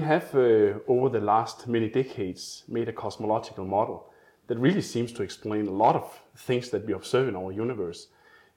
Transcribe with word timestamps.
we 0.00 0.06
have, 0.06 0.34
uh, 0.34 0.78
over 0.88 1.10
the 1.10 1.20
last 1.20 1.68
many 1.68 1.88
decades, 1.90 2.64
made 2.66 2.88
a 2.88 2.92
cosmological 2.92 3.66
model 3.66 4.10
that 4.46 4.58
really 4.58 4.80
seems 4.80 5.12
to 5.12 5.22
explain 5.22 5.68
a 5.68 5.70
lot 5.70 5.94
of 5.94 6.22
things 6.34 6.70
that 6.70 6.86
we 6.86 6.94
observe 6.94 7.28
in 7.28 7.36
our 7.36 7.52
universe. 7.52 8.08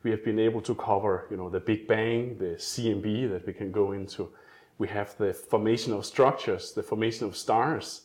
We 0.04 0.12
have 0.12 0.24
been 0.24 0.40
able 0.40 0.62
to 0.62 0.74
cover, 0.74 1.28
you 1.30 1.36
know, 1.36 1.50
the 1.50 1.60
Big 1.60 1.86
Bang, 1.86 2.38
the 2.38 2.56
CMB 2.56 3.30
that 3.32 3.46
we 3.46 3.52
can 3.52 3.74
go 3.74 3.92
into. 3.92 4.30
We 4.78 4.88
have 4.88 5.18
the 5.18 5.34
formation 5.34 5.92
of 5.92 6.06
structures, 6.06 6.72
the 6.72 6.84
formation 6.84 7.28
of 7.28 7.36
stars, 7.36 8.04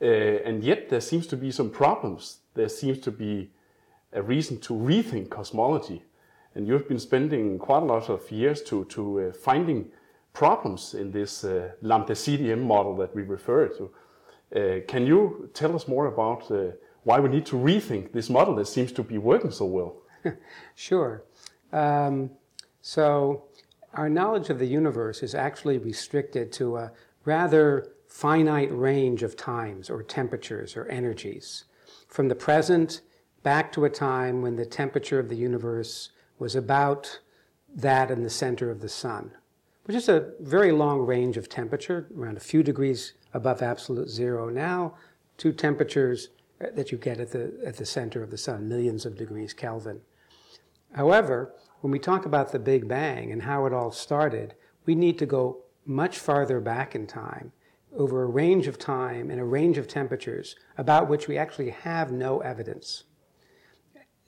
uh, 0.00 0.06
and 0.48 0.64
yet 0.64 0.88
there 0.88 1.02
seems 1.02 1.26
to 1.26 1.36
be 1.36 1.50
some 1.50 1.68
problems. 1.68 2.38
There 2.54 2.70
seems 2.70 2.98
to 3.00 3.10
be 3.10 3.50
a 4.14 4.22
reason 4.22 4.58
to 4.60 4.72
rethink 4.72 5.28
cosmology, 5.28 6.02
and 6.54 6.66
you've 6.66 6.88
been 6.88 6.98
spending 6.98 7.58
quite 7.58 7.82
a 7.82 7.92
lot 7.94 8.08
of 8.08 8.30
years 8.30 8.62
to 8.62 8.84
to 8.86 9.02
uh, 9.20 9.32
finding 9.32 9.92
problems 10.32 10.94
in 10.94 11.10
this 11.10 11.44
uh, 11.44 11.72
lambda 11.82 12.14
CDM 12.14 12.62
model 12.62 12.96
that 12.96 13.14
we 13.14 13.22
refer 13.22 13.68
to. 13.68 13.90
Uh, 14.54 14.80
can 14.86 15.06
you 15.06 15.48
tell 15.54 15.74
us 15.76 15.86
more 15.86 16.06
about 16.06 16.50
uh, 16.50 16.70
why 17.04 17.18
we 17.18 17.28
need 17.28 17.46
to 17.46 17.56
rethink 17.56 18.12
this 18.12 18.28
model 18.28 18.54
that 18.56 18.66
seems 18.66 18.92
to 18.92 19.02
be 19.02 19.18
working 19.18 19.50
so 19.50 19.64
well. 19.64 19.96
sure. 20.74 21.24
Um, 21.72 22.30
so, 22.82 23.44
our 23.94 24.08
knowledge 24.08 24.50
of 24.50 24.58
the 24.58 24.66
universe 24.66 25.22
is 25.22 25.34
actually 25.34 25.78
restricted 25.78 26.52
to 26.52 26.76
a 26.76 26.92
rather 27.24 27.92
finite 28.06 28.70
range 28.72 29.22
of 29.22 29.36
times 29.36 29.90
or 29.90 30.02
temperatures 30.02 30.76
or 30.76 30.86
energies. 30.86 31.64
From 32.06 32.28
the 32.28 32.34
present 32.34 33.00
back 33.42 33.72
to 33.72 33.84
a 33.84 33.90
time 33.90 34.42
when 34.42 34.56
the 34.56 34.66
temperature 34.66 35.18
of 35.18 35.28
the 35.28 35.36
universe 35.36 36.10
was 36.38 36.54
about 36.54 37.20
that 37.74 38.10
in 38.10 38.22
the 38.22 38.30
center 38.30 38.70
of 38.70 38.80
the 38.80 38.88
sun, 38.88 39.32
which 39.84 39.96
is 39.96 40.08
a 40.08 40.32
very 40.40 40.72
long 40.72 41.00
range 41.00 41.36
of 41.36 41.48
temperature, 41.48 42.08
around 42.16 42.36
a 42.36 42.40
few 42.40 42.62
degrees 42.62 43.14
above 43.32 43.62
absolute 43.62 44.08
zero 44.08 44.48
now, 44.48 44.94
to 45.38 45.52
temperatures 45.52 46.28
uh, 46.60 46.66
that 46.74 46.92
you 46.92 46.98
get 46.98 47.18
at 47.18 47.32
the, 47.32 47.58
at 47.64 47.76
the 47.76 47.86
center 47.86 48.22
of 48.22 48.30
the 48.30 48.38
sun, 48.38 48.68
millions 48.68 49.06
of 49.06 49.16
degrees 49.16 49.52
Kelvin. 49.52 50.00
However, 50.92 51.54
when 51.80 51.90
we 51.90 51.98
talk 51.98 52.26
about 52.26 52.52
the 52.52 52.58
Big 52.58 52.86
Bang 52.86 53.32
and 53.32 53.42
how 53.42 53.64
it 53.66 53.72
all 53.72 53.90
started, 53.90 54.54
we 54.84 54.94
need 54.94 55.18
to 55.18 55.26
go 55.26 55.64
much 55.86 56.18
farther 56.18 56.60
back 56.60 56.94
in 56.94 57.06
time, 57.06 57.52
over 57.96 58.22
a 58.22 58.26
range 58.26 58.66
of 58.66 58.78
time 58.78 59.30
and 59.30 59.40
a 59.40 59.44
range 59.44 59.78
of 59.78 59.88
temperatures 59.88 60.56
about 60.78 61.08
which 61.08 61.26
we 61.26 61.36
actually 61.36 61.70
have 61.70 62.12
no 62.12 62.40
evidence. 62.40 63.04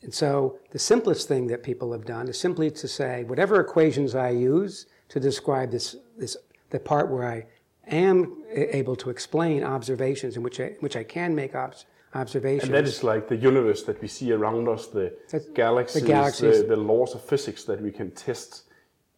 And 0.02 0.12
so 0.12 0.58
the 0.70 0.78
simplest 0.78 1.28
thing 1.28 1.46
that 1.46 1.62
people 1.62 1.92
have 1.92 2.04
done 2.04 2.28
is 2.28 2.38
simply 2.38 2.70
to 2.72 2.88
say, 2.88 3.22
whatever 3.24 3.60
equations 3.60 4.14
I 4.14 4.30
use 4.30 4.86
to 5.12 5.20
describe 5.20 5.70
this, 5.70 5.96
this 6.16 6.36
the 6.70 6.80
part 6.80 7.10
where 7.10 7.28
I 7.28 7.44
am 7.86 8.42
able 8.50 8.96
to 8.96 9.10
explain 9.10 9.62
observations 9.62 10.36
in 10.36 10.42
which 10.42 10.58
I, 10.58 10.68
which 10.80 10.96
I 10.96 11.04
can 11.04 11.34
make 11.34 11.54
observations, 11.54 11.86
observations. 12.14 12.64
And 12.64 12.74
that 12.74 12.84
is 12.84 13.04
like 13.04 13.28
the 13.28 13.36
universe 13.36 13.82
that 13.84 14.00
we 14.00 14.08
see 14.08 14.32
around 14.32 14.68
us, 14.68 14.86
the 14.86 15.14
galaxies, 15.54 16.02
the, 16.02 16.08
galaxies. 16.08 16.60
The, 16.62 16.68
the, 16.68 16.76
laws 16.76 17.14
of 17.14 17.22
physics 17.22 17.64
that 17.64 17.80
we 17.80 17.90
can 17.90 18.10
test 18.12 18.64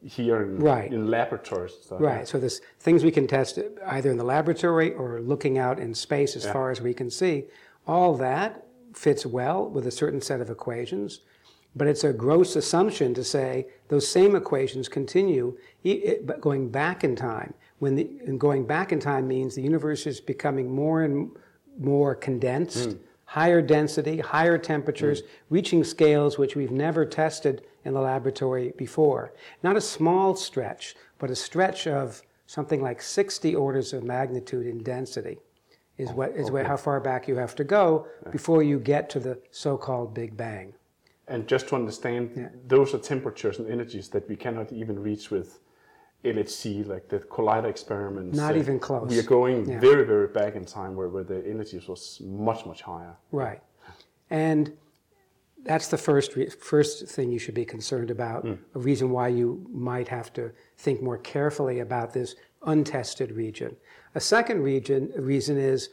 here 0.02 0.42
in, 0.42 0.58
right. 0.58 0.92
in 0.92 1.08
laboratories. 1.08 1.74
Stuff. 1.82 2.00
Right. 2.00 2.26
So 2.26 2.38
there's 2.38 2.60
things 2.80 3.04
we 3.04 3.10
can 3.10 3.26
test 3.26 3.58
either 3.86 4.10
in 4.10 4.16
the 4.16 4.24
laboratory 4.24 4.92
or 4.94 5.20
looking 5.20 5.58
out 5.58 5.78
in 5.78 5.94
space 5.94 6.36
as 6.36 6.44
yeah. 6.44 6.52
far 6.52 6.70
as 6.70 6.80
we 6.80 6.92
can 6.92 7.10
see. 7.10 7.44
All 7.86 8.16
that 8.16 8.66
fits 8.94 9.24
well 9.26 9.68
with 9.68 9.86
a 9.86 9.90
certain 9.90 10.20
set 10.20 10.40
of 10.40 10.50
equations. 10.50 11.20
But 11.76 11.88
it's 11.88 12.04
a 12.04 12.12
gross 12.12 12.56
assumption 12.56 13.14
to 13.14 13.24
say 13.24 13.66
those 13.88 14.06
same 14.06 14.36
equations 14.36 14.88
continue 14.88 15.56
going 16.40 16.68
back 16.68 17.04
in 17.04 17.16
time. 17.16 17.54
When 17.80 17.96
the, 17.96 18.08
and 18.26 18.38
going 18.38 18.66
back 18.66 18.92
in 18.92 19.00
time 19.00 19.26
means 19.26 19.54
the 19.54 19.62
universe 19.62 20.06
is 20.06 20.20
becoming 20.20 20.70
more 20.70 21.02
and 21.02 21.30
more 21.78 22.14
condensed, 22.14 22.90
mm. 22.90 22.98
higher 23.24 23.60
density, 23.60 24.20
higher 24.20 24.56
temperatures, 24.56 25.22
mm. 25.22 25.26
reaching 25.50 25.82
scales 25.82 26.38
which 26.38 26.54
we've 26.54 26.70
never 26.70 27.04
tested 27.04 27.62
in 27.84 27.92
the 27.92 28.00
laboratory 28.00 28.72
before. 28.78 29.34
Not 29.62 29.76
a 29.76 29.80
small 29.80 30.36
stretch, 30.36 30.94
but 31.18 31.30
a 31.30 31.36
stretch 31.36 31.86
of 31.86 32.22
something 32.46 32.80
like 32.80 33.02
60 33.02 33.54
orders 33.54 33.92
of 33.92 34.04
magnitude 34.04 34.66
in 34.66 34.82
density 34.82 35.38
is 35.98 36.10
what 36.10 36.30
is 36.30 36.50
okay. 36.50 36.64
how 36.66 36.76
far 36.76 37.00
back 37.00 37.28
you 37.28 37.36
have 37.36 37.54
to 37.54 37.64
go 37.64 38.06
before 38.30 38.62
you 38.62 38.78
get 38.78 39.08
to 39.10 39.20
the 39.20 39.38
so-called 39.50 40.12
Big 40.14 40.36
Bang. 40.36 40.72
And 41.26 41.48
just 41.48 41.68
to 41.68 41.76
understand, 41.76 42.32
yeah. 42.36 42.48
those 42.66 42.94
are 42.94 42.98
temperatures 42.98 43.58
and 43.58 43.70
energies 43.70 44.08
that 44.08 44.28
we 44.28 44.36
cannot 44.36 44.72
even 44.72 45.02
reach 45.02 45.30
with 45.30 45.60
LHC, 46.24 46.86
like 46.86 47.08
the 47.08 47.20
collider 47.20 47.68
experiments. 47.68 48.36
Not 48.36 48.54
uh, 48.54 48.58
even 48.58 48.78
close. 48.78 49.08
We 49.08 49.18
are 49.18 49.22
going 49.22 49.68
yeah. 49.68 49.78
very, 49.78 50.04
very 50.04 50.28
back 50.28 50.54
in 50.54 50.64
time 50.64 50.96
where, 50.96 51.08
where 51.08 51.24
the 51.24 51.46
energy 51.46 51.80
was 51.86 52.20
much, 52.24 52.66
much 52.66 52.82
higher. 52.82 53.14
Right. 53.30 53.62
And 54.30 54.72
that's 55.64 55.88
the 55.88 55.98
first, 55.98 56.36
re- 56.36 56.48
first 56.48 57.08
thing 57.08 57.30
you 57.30 57.38
should 57.38 57.54
be 57.54 57.64
concerned 57.64 58.10
about, 58.10 58.44
mm. 58.44 58.58
a 58.74 58.78
reason 58.78 59.10
why 59.10 59.28
you 59.28 59.66
might 59.70 60.08
have 60.08 60.32
to 60.34 60.52
think 60.78 61.02
more 61.02 61.18
carefully 61.18 61.80
about 61.80 62.12
this 62.12 62.36
untested 62.66 63.32
region. 63.32 63.76
A 64.14 64.20
second 64.20 64.62
region, 64.62 65.10
reason 65.16 65.58
is 65.58 65.90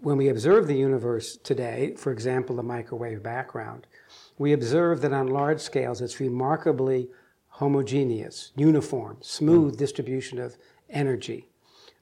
when 0.00 0.16
we 0.16 0.28
observe 0.28 0.66
the 0.66 0.76
universe 0.76 1.36
today, 1.36 1.94
for 1.96 2.12
example, 2.12 2.56
the 2.56 2.62
microwave 2.62 3.22
background, 3.22 3.86
we 4.38 4.52
observe 4.52 5.00
that 5.02 5.12
on 5.12 5.28
large 5.28 5.60
scales 5.60 6.00
it's 6.00 6.20
remarkably 6.20 7.08
homogeneous, 7.48 8.52
uniform, 8.56 9.16
smooth 9.20 9.74
mm. 9.74 9.78
distribution 9.78 10.38
of 10.38 10.56
energy. 10.90 11.48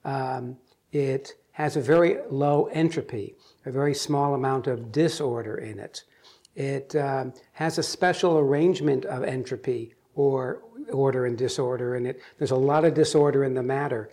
Um, 0.04 0.56
it 0.92 1.34
has 1.52 1.76
a 1.76 1.80
very 1.80 2.18
low 2.30 2.66
entropy, 2.66 3.36
a 3.64 3.70
very 3.70 3.94
small 3.94 4.34
amount 4.34 4.66
of 4.66 4.90
disorder 4.90 5.56
in 5.58 5.78
it. 5.78 6.02
It 6.56 6.94
um, 6.96 7.32
has 7.52 7.78
a 7.78 7.82
special 7.82 8.38
arrangement 8.38 9.04
of 9.04 9.22
entropy 9.22 9.94
or 10.14 10.62
order 10.92 11.26
and 11.26 11.38
disorder 11.38 11.96
in 11.96 12.06
it. 12.06 12.20
There's 12.38 12.50
a 12.50 12.56
lot 12.56 12.84
of 12.84 12.94
disorder 12.94 13.44
in 13.44 13.54
the 13.54 13.62
matter, 13.62 14.10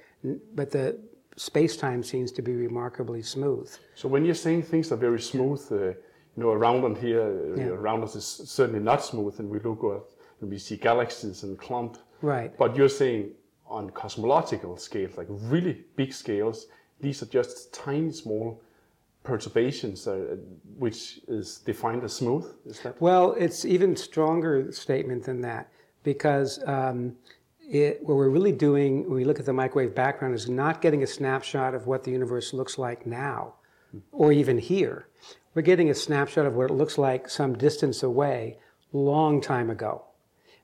but 0.55 0.71
the 0.71 0.99
space-time 1.35 2.03
seems 2.03 2.31
to 2.33 2.41
be 2.41 2.55
remarkably 2.55 3.21
smooth. 3.21 3.71
So 3.95 4.07
when 4.07 4.25
you're 4.25 4.35
saying 4.35 4.63
things 4.63 4.91
are 4.91 4.95
very 4.95 5.21
smooth, 5.21 5.61
uh, 5.71 5.93
you 6.37 6.43
know, 6.43 6.49
around 6.49 6.83
on 6.83 6.95
here, 6.95 7.55
yeah. 7.57 7.65
around 7.65 8.03
us 8.03 8.15
is 8.15 8.25
certainly 8.25 8.79
not 8.79 9.03
smooth, 9.03 9.39
and 9.39 9.49
we 9.49 9.59
look 9.59 9.83
at 9.83 10.03
and 10.41 10.49
we 10.49 10.57
see 10.57 10.75
galaxies 10.75 11.43
and 11.43 11.57
clump. 11.57 11.97
Right. 12.21 12.57
But 12.57 12.75
you're 12.75 12.89
saying 12.89 13.31
on 13.67 13.89
cosmological 13.91 14.77
scales, 14.77 15.17
like 15.17 15.27
really 15.29 15.83
big 15.95 16.13
scales, 16.13 16.67
these 16.99 17.21
are 17.21 17.27
just 17.27 17.73
tiny, 17.73 18.11
small 18.11 18.61
perturbations, 19.23 20.07
uh, 20.07 20.35
which 20.77 21.19
is 21.27 21.59
defined 21.59 22.03
as 22.03 22.13
smooth. 22.13 22.45
Is 22.65 22.79
that? 22.81 22.99
Well, 23.01 23.33
it's 23.33 23.65
even 23.65 23.95
stronger 23.95 24.71
statement 24.71 25.23
than 25.23 25.41
that 25.41 25.69
because 26.03 26.59
um, 26.65 27.15
it, 27.69 27.99
what 28.01 28.15
we're 28.15 28.29
really 28.29 28.51
doing 28.51 29.03
when 29.03 29.13
we 29.13 29.23
look 29.23 29.39
at 29.39 29.45
the 29.45 29.53
microwave 29.53 29.93
background 29.93 30.33
is 30.33 30.49
not 30.49 30.81
getting 30.81 31.03
a 31.03 31.07
snapshot 31.07 31.73
of 31.73 31.87
what 31.87 32.03
the 32.03 32.11
universe 32.11 32.53
looks 32.53 32.77
like 32.77 33.05
now, 33.05 33.53
or 34.11 34.31
even 34.31 34.57
here. 34.57 35.07
We're 35.53 35.61
getting 35.63 35.89
a 35.89 35.95
snapshot 35.95 36.45
of 36.45 36.55
what 36.55 36.71
it 36.71 36.73
looks 36.73 36.97
like 36.97 37.29
some 37.29 37.57
distance 37.57 38.03
away, 38.03 38.57
long 38.93 39.41
time 39.41 39.69
ago. 39.69 40.05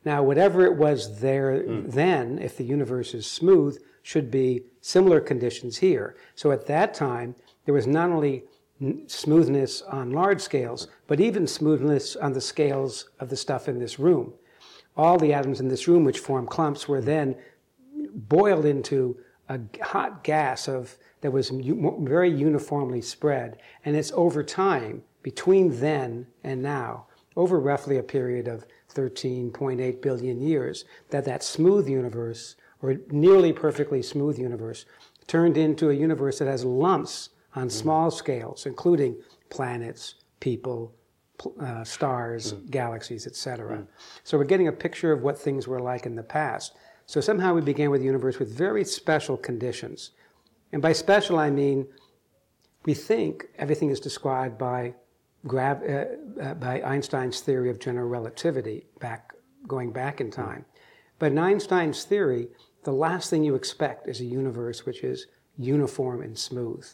Now, 0.05 0.23
whatever 0.23 0.65
it 0.65 0.75
was 0.75 1.19
there 1.19 1.51
mm. 1.51 1.91
then, 1.91 2.39
if 2.39 2.55
the 2.55 2.63
universe 2.63 3.13
is 3.13 3.29
smooth, 3.29 3.77
should 4.01 4.31
be 4.31 4.63
similar 4.79 5.19
conditions 5.19 5.77
here. 5.77 6.15
So 6.35 6.51
at 6.51 6.67
that 6.67 6.93
time, 6.93 7.35
there 7.65 7.73
was 7.73 7.87
not 7.87 8.09
only 8.09 8.45
smoothness 9.07 9.81
on 9.81 10.11
large 10.11 10.39
scales, 10.39 10.87
but 11.07 11.19
even 11.19 11.45
smoothness 11.45 12.15
on 12.15 12.31
the 12.31 12.39
scales 12.39 13.09
of 13.19 13.29
the 13.29 13.35
stuff 13.35 13.67
in 13.67 13.79
this 13.79 13.99
room. 13.99 14.33
All 14.95 15.17
the 15.17 15.33
atoms 15.33 15.59
in 15.59 15.67
this 15.67 15.87
room, 15.87 16.05
which 16.05 16.19
form 16.19 16.47
clumps, 16.47 16.87
were 16.87 17.01
then 17.01 17.35
boiled 18.13 18.65
into 18.65 19.17
a 19.49 19.59
hot 19.81 20.23
gas 20.23 20.67
of 20.67 20.97
that 21.21 21.31
was 21.31 21.49
very 21.49 22.29
uniformly 22.29 23.01
spread, 23.01 23.57
and 23.83 23.95
it's 23.95 24.11
over 24.13 24.43
time 24.43 25.03
between 25.23 25.79
then 25.79 26.27
and 26.43 26.61
now, 26.61 27.05
over 27.35 27.59
roughly 27.59 27.97
a 27.97 28.03
period 28.03 28.47
of 28.47 28.65
13.8 28.93 30.01
billion 30.01 30.41
years, 30.41 30.85
that 31.09 31.25
that 31.25 31.43
smooth 31.43 31.87
universe, 31.87 32.55
or 32.81 32.97
nearly 33.09 33.53
perfectly 33.53 34.01
smooth 34.01 34.37
universe, 34.37 34.85
turned 35.27 35.57
into 35.57 35.89
a 35.89 35.93
universe 35.93 36.39
that 36.39 36.47
has 36.47 36.63
lumps 36.63 37.29
on 37.55 37.67
mm-hmm. 37.67 37.69
small 37.69 38.11
scales, 38.11 38.65
including 38.65 39.17
planets, 39.49 40.15
people, 40.39 40.93
uh, 41.59 41.83
stars, 41.83 42.53
mm. 42.53 42.69
galaxies, 42.71 43.27
etc. 43.27 43.77
Mm. 43.77 43.87
So 44.23 44.37
we're 44.37 44.45
getting 44.45 44.67
a 44.67 44.71
picture 44.71 45.11
of 45.11 45.21
what 45.21 45.37
things 45.37 45.67
were 45.67 45.79
like 45.79 46.05
in 46.05 46.15
the 46.15 46.23
past. 46.23 46.75
So 47.07 47.21
somehow 47.21 47.53
we 47.53 47.61
began 47.61 47.89
with 47.89 48.01
a 48.01 48.05
universe 48.05 48.37
with 48.37 48.55
very 48.55 48.83
special 48.83 49.37
conditions. 49.37 50.11
And 50.73 50.81
by 50.81 50.91
special, 50.91 51.39
I 51.39 51.49
mean 51.49 51.87
we 52.85 52.93
think 52.93 53.47
everything 53.57 53.89
is 53.89 53.99
described 53.99 54.57
by 54.57 54.93
grav- 55.45 55.83
uh, 55.83 56.41
uh, 56.41 56.53
by 56.55 56.81
Einstein's 56.81 57.39
theory 57.39 57.69
of 57.69 57.79
general 57.79 58.07
relativity, 58.07 58.85
back, 58.99 59.33
going 59.67 59.91
back 59.91 60.21
in 60.21 60.29
time. 60.31 60.65
But 61.19 61.31
in 61.31 61.39
Einstein's 61.39 62.03
theory, 62.03 62.49
the 62.83 62.91
last 62.91 63.29
thing 63.29 63.43
you 63.43 63.55
expect 63.55 64.07
is 64.07 64.21
a 64.21 64.25
universe 64.25 64.85
which 64.85 65.03
is 65.03 65.27
uniform 65.57 66.21
and 66.21 66.37
smooth. 66.37 66.85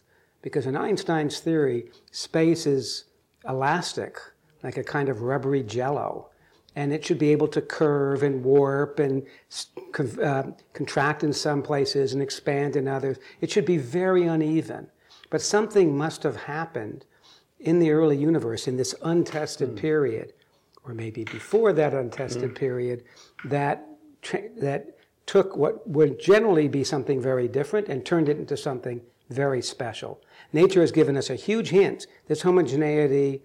Because 0.41 0.65
in 0.65 0.75
Einstein's 0.75 1.39
theory, 1.39 1.91
space 2.11 2.65
is 2.65 3.05
elastic, 3.47 4.19
like 4.63 4.77
a 4.77 4.83
kind 4.83 5.09
of 5.09 5.21
rubbery 5.21 5.63
jello. 5.63 6.29
And 6.75 6.91
it 6.91 7.05
should 7.05 7.19
be 7.19 7.31
able 7.31 7.47
to 7.49 7.61
curve 7.61 8.23
and 8.23 8.43
warp 8.43 8.99
and 8.99 9.25
uh, 10.21 10.43
contract 10.73 11.23
in 11.23 11.31
some 11.31 11.61
places 11.61 12.13
and 12.13 12.21
expand 12.21 12.75
in 12.75 12.87
others. 12.87 13.17
It 13.41 13.51
should 13.51 13.65
be 13.65 13.77
very 13.77 14.23
uneven. 14.23 14.87
But 15.29 15.41
something 15.41 15.95
must 15.95 16.23
have 16.23 16.35
happened 16.35 17.05
in 17.59 17.79
the 17.79 17.91
early 17.91 18.17
universe, 18.17 18.67
in 18.67 18.77
this 18.77 18.93
untested 19.03 19.69
mm. 19.69 19.77
period, 19.77 20.33
or 20.83 20.93
maybe 20.93 21.23
before 21.23 21.73
that 21.73 21.93
untested 21.93 22.51
mm. 22.51 22.55
period, 22.55 23.03
that, 23.45 23.87
that 24.57 24.97
took 25.25 25.55
what 25.55 25.87
would 25.87 26.19
generally 26.19 26.67
be 26.67 26.83
something 26.83 27.21
very 27.21 27.47
different 27.47 27.87
and 27.87 28.05
turned 28.05 28.29
it 28.29 28.37
into 28.37 28.57
something 28.57 29.01
very 29.29 29.61
special. 29.61 30.21
Nature 30.51 30.81
has 30.81 30.91
given 30.91 31.17
us 31.17 31.29
a 31.29 31.35
huge 31.35 31.69
hint. 31.69 32.05
This 32.27 32.41
homogeneity 32.41 33.41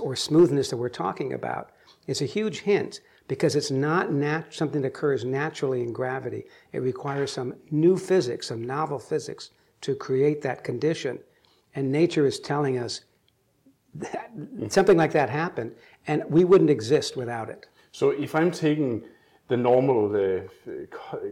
or 0.00 0.16
smoothness 0.16 0.70
that 0.70 0.76
we're 0.76 0.88
talking 0.88 1.32
about 1.32 1.70
is 2.10 2.20
a 2.20 2.26
huge 2.26 2.60
hint 2.60 3.00
because 3.28 3.54
it's 3.54 3.70
not 3.70 4.12
nat- 4.12 4.52
something 4.52 4.82
that 4.82 4.88
occurs 4.88 5.24
naturally 5.24 5.80
in 5.82 5.92
gravity. 5.92 6.44
It 6.72 6.80
requires 6.80 7.30
some 7.30 7.54
new 7.70 7.96
physics, 7.96 8.48
some 8.48 8.62
novel 8.64 8.98
physics 8.98 9.50
to 9.82 9.94
create 9.94 10.42
that 10.42 10.64
condition. 10.64 11.20
And 11.76 11.92
nature 11.92 12.26
is 12.26 12.40
telling 12.40 12.78
us 12.78 13.02
that 13.94 14.30
something 14.68 14.96
like 14.96 15.12
that 15.12 15.30
happened, 15.30 15.72
and 16.08 16.24
we 16.28 16.42
wouldn't 16.44 16.70
exist 16.70 17.16
without 17.16 17.48
it. 17.48 17.66
So 17.92 18.10
if 18.10 18.34
I'm 18.34 18.50
taking 18.50 19.04
the 19.46 19.56
normal 19.56 20.08
the 20.08 20.48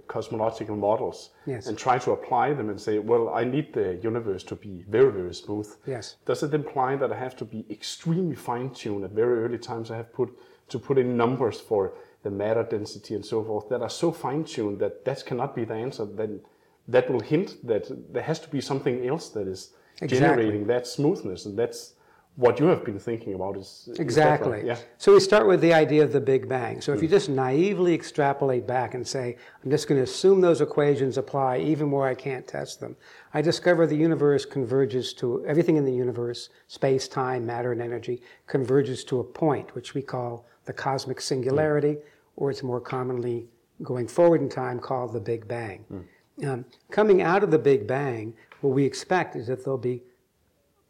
cosmological 0.08 0.76
models 0.76 1.30
yes. 1.46 1.68
and 1.68 1.78
try 1.78 1.98
to 1.98 2.10
apply 2.10 2.52
them 2.52 2.68
and 2.68 2.80
say, 2.80 2.98
well, 2.98 3.28
I 3.28 3.44
need 3.44 3.72
the 3.72 3.98
universe 4.02 4.42
to 4.44 4.56
be 4.56 4.84
very, 4.88 5.12
very 5.12 5.32
smooth. 5.32 5.68
Yes. 5.86 6.16
Does 6.26 6.42
it 6.42 6.52
imply 6.52 6.96
that 6.96 7.12
I 7.12 7.16
have 7.16 7.36
to 7.36 7.44
be 7.44 7.64
extremely 7.70 8.34
fine-tuned 8.34 9.04
at 9.04 9.12
very 9.12 9.44
early 9.44 9.58
times? 9.58 9.92
I 9.92 9.96
have 9.96 10.12
put 10.12 10.36
to 10.68 10.78
put 10.78 10.98
in 10.98 11.16
numbers 11.16 11.60
for 11.60 11.94
the 12.22 12.30
matter 12.30 12.64
density 12.64 13.14
and 13.14 13.24
so 13.24 13.44
forth 13.44 13.68
that 13.68 13.80
are 13.80 13.90
so 13.90 14.10
fine-tuned 14.10 14.78
that 14.80 15.04
that 15.04 15.24
cannot 15.24 15.54
be 15.54 15.64
the 15.64 15.74
answer. 15.74 16.04
Then 16.04 16.40
that 16.88 17.10
will 17.10 17.20
hint 17.20 17.56
that 17.66 17.88
there 18.12 18.22
has 18.22 18.40
to 18.40 18.48
be 18.48 18.60
something 18.60 19.06
else 19.06 19.28
that 19.30 19.46
is 19.46 19.72
exactly. 20.00 20.18
generating 20.18 20.66
that 20.66 20.86
smoothness, 20.86 21.46
and 21.46 21.58
that's 21.58 21.94
what 22.38 22.60
you 22.60 22.66
have 22.66 22.84
been 22.84 23.00
thinking 23.00 23.34
about 23.34 23.56
is 23.56 23.88
exactly. 23.98 24.60
Is 24.60 24.66
yeah. 24.66 24.78
So 24.96 25.12
we 25.12 25.18
start 25.18 25.48
with 25.48 25.60
the 25.60 25.74
idea 25.74 26.04
of 26.04 26.12
the 26.12 26.20
Big 26.20 26.48
Bang. 26.48 26.80
So 26.80 26.92
if 26.92 27.02
you 27.02 27.08
hmm. 27.08 27.14
just 27.14 27.28
naively 27.28 27.92
extrapolate 27.92 28.64
back 28.64 28.94
and 28.94 29.06
say, 29.06 29.36
I'm 29.64 29.70
just 29.72 29.88
going 29.88 29.98
to 29.98 30.04
assume 30.04 30.40
those 30.40 30.60
equations 30.60 31.18
apply 31.18 31.58
even 31.58 31.90
where 31.90 32.06
I 32.06 32.14
can't 32.14 32.46
test 32.46 32.78
them, 32.78 32.96
I 33.34 33.42
discover 33.42 33.88
the 33.88 33.96
universe 33.96 34.44
converges 34.44 35.12
to 35.14 35.44
everything 35.46 35.78
in 35.78 35.84
the 35.84 35.92
universe, 35.92 36.48
space, 36.68 37.08
time, 37.08 37.44
matter, 37.44 37.72
and 37.72 37.82
energy, 37.82 38.22
converges 38.46 39.02
to 39.04 39.18
a 39.18 39.24
point 39.24 39.74
which 39.74 39.94
we 39.94 40.02
call 40.02 40.46
the 40.68 40.72
cosmic 40.72 41.20
singularity, 41.20 41.94
mm. 41.94 42.02
or 42.36 42.52
it's 42.52 42.62
more 42.62 42.80
commonly 42.80 43.48
going 43.82 44.06
forward 44.06 44.40
in 44.40 44.48
time 44.48 44.78
called 44.78 45.12
the 45.12 45.20
Big 45.20 45.48
Bang. 45.48 45.84
Mm. 45.90 46.48
Um, 46.48 46.64
coming 46.92 47.20
out 47.22 47.42
of 47.42 47.50
the 47.50 47.58
Big 47.58 47.88
Bang, 47.88 48.34
what 48.60 48.70
we 48.70 48.84
expect 48.84 49.34
is 49.34 49.48
that 49.48 49.64
there'll 49.64 49.78
be 49.78 50.02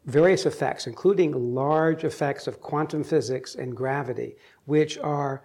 various 0.05 0.45
effects, 0.45 0.85
including 0.85 1.55
large 1.55 2.03
effects 2.03 2.45
of 2.45 2.61
quantum 2.61 3.03
physics 3.03 3.55
and 3.55 3.75
gravity, 3.75 4.35
which 4.65 4.97
are 4.99 5.41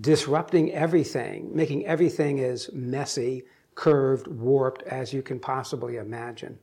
disrupting 0.00 0.72
everything, 0.72 1.50
making 1.52 1.84
everything 1.86 2.40
as 2.40 2.70
messy, 2.72 3.42
curved, 3.74 4.28
warped 4.28 4.82
as 4.84 5.12
you 5.12 5.22
can 5.22 5.40
possibly 5.40 5.96
imagine. 5.96 6.58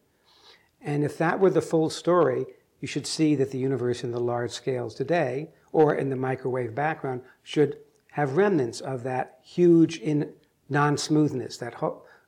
And 0.81 1.03
if 1.03 1.18
that 1.18 1.39
were 1.39 1.50
the 1.50 1.62
full 1.62 1.89
story, 1.89 2.45
you 2.80 2.88
should 2.88 3.07
see 3.07 3.35
that 3.35 3.51
the 3.51 3.57
universe 3.57 4.03
in 4.03 4.12
the 4.12 4.19
large 4.19 4.51
scales 4.51 4.94
today, 4.94 5.50
or 5.77 5.94
in 5.94 6.09
the 6.09 6.15
microwave 6.15 6.74
background, 6.74 7.21
should 7.44 7.77
have 8.13 8.35
remnants 8.35 8.81
of 8.81 9.03
that 9.03 9.38
huge 9.44 10.00
in 10.00 10.33
non-smoothness, 10.69 11.57
that 11.57 11.75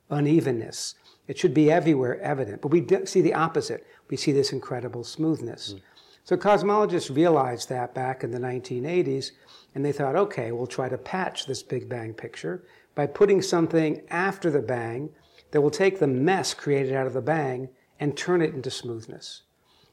unevenness. 0.08 0.94
It 1.26 1.36
should 1.36 1.52
be 1.52 1.68
everywhere 1.68 2.20
evident. 2.20 2.62
But 2.62 2.70
we 2.70 2.86
see 3.06 3.20
the 3.20 3.34
opposite 3.34 3.84
we 4.08 4.16
see 4.16 4.30
this 4.30 4.52
incredible 4.52 5.02
smoothness. 5.02 5.74
Mm. 5.74 5.80
So 6.22 6.36
cosmologists 6.36 7.14
realized 7.14 7.68
that 7.70 7.92
back 7.92 8.22
in 8.22 8.30
the 8.30 8.38
1980s, 8.38 9.32
and 9.74 9.84
they 9.84 9.90
thought, 9.90 10.14
okay, 10.14 10.52
we'll 10.52 10.68
try 10.68 10.88
to 10.88 10.98
patch 10.98 11.46
this 11.46 11.62
Big 11.62 11.88
Bang 11.88 12.14
picture 12.14 12.62
by 12.94 13.06
putting 13.06 13.42
something 13.42 14.02
after 14.10 14.48
the 14.48 14.62
bang 14.62 15.10
that 15.50 15.60
will 15.60 15.70
take 15.70 15.98
the 15.98 16.06
mess 16.06 16.54
created 16.54 16.92
out 16.92 17.08
of 17.08 17.14
the 17.14 17.20
bang 17.20 17.68
and 17.98 18.16
turn 18.16 18.42
it 18.42 18.54
into 18.54 18.70
smoothness. 18.70 19.42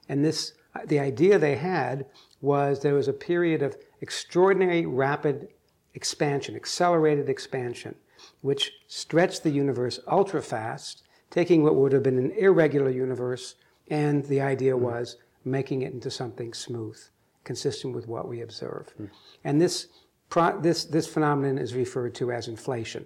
And 0.09 0.23
this, 0.23 0.53
the 0.85 0.99
idea 0.99 1.39
they 1.39 1.55
had 1.55 2.05
was 2.41 2.81
there 2.81 2.93
was 2.93 3.07
a 3.07 3.13
period 3.13 3.61
of 3.61 3.77
extraordinary 4.01 4.85
rapid 4.85 5.49
expansion, 5.93 6.55
accelerated 6.55 7.29
expansion, 7.29 7.95
which 8.41 8.71
stretched 8.87 9.43
the 9.43 9.49
universe 9.49 9.99
ultra 10.07 10.41
fast, 10.41 11.03
taking 11.31 11.63
what 11.63 11.75
would 11.75 11.91
have 11.91 12.03
been 12.03 12.17
an 12.17 12.31
irregular 12.31 12.89
universe 12.89 13.55
and 13.89 14.23
the 14.25 14.41
idea 14.41 14.73
mm. 14.73 14.79
was 14.79 15.17
making 15.43 15.81
it 15.81 15.93
into 15.93 16.11
something 16.11 16.53
smooth, 16.53 16.97
consistent 17.43 17.95
with 17.95 18.07
what 18.07 18.27
we 18.27 18.41
observe. 18.41 18.93
Mm. 18.99 19.09
And 19.43 19.61
this, 19.61 19.87
pro- 20.29 20.59
this, 20.59 20.85
this 20.85 21.07
phenomenon 21.07 21.57
is 21.57 21.73
referred 21.73 22.13
to 22.15 22.31
as 22.31 22.47
inflation. 22.47 23.05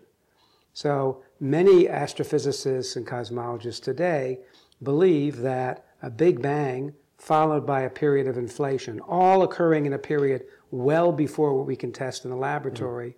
So 0.73 1.23
many 1.39 1.85
astrophysicists 1.85 2.95
and 2.95 3.05
cosmologists 3.05 3.81
today 3.81 4.39
believe 4.81 5.37
that 5.37 5.85
a 6.01 6.09
Big 6.09 6.41
Bang 6.41 6.93
followed 7.21 7.67
by 7.67 7.81
a 7.81 7.89
period 7.89 8.27
of 8.27 8.37
inflation, 8.37 8.99
all 9.01 9.43
occurring 9.43 9.85
in 9.85 9.93
a 9.93 9.97
period 9.97 10.43
well 10.71 11.11
before 11.11 11.55
what 11.55 11.67
we 11.67 11.75
can 11.75 11.91
test 11.91 12.25
in 12.25 12.31
the 12.31 12.37
laboratory, 12.37 13.11
mm 13.11 13.15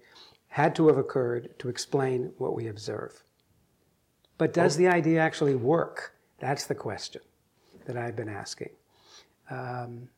had 0.54 0.76
to 0.76 0.86
have 0.86 1.00
occurred 1.00 1.50
to 1.58 1.68
explain 1.68 2.32
what 2.38 2.54
we 2.54 2.68
observe. 2.68 3.24
But 4.38 4.54
does 4.54 4.78
the 4.78 4.88
idea 4.88 5.20
actually 5.20 5.56
work? 5.56 6.14
That's 6.38 6.68
the 6.68 6.76
question 6.76 7.24
that 7.86 7.98
I've 7.98 8.16
been 8.16 8.30
asking. 8.30 8.70
Um, 9.50 10.10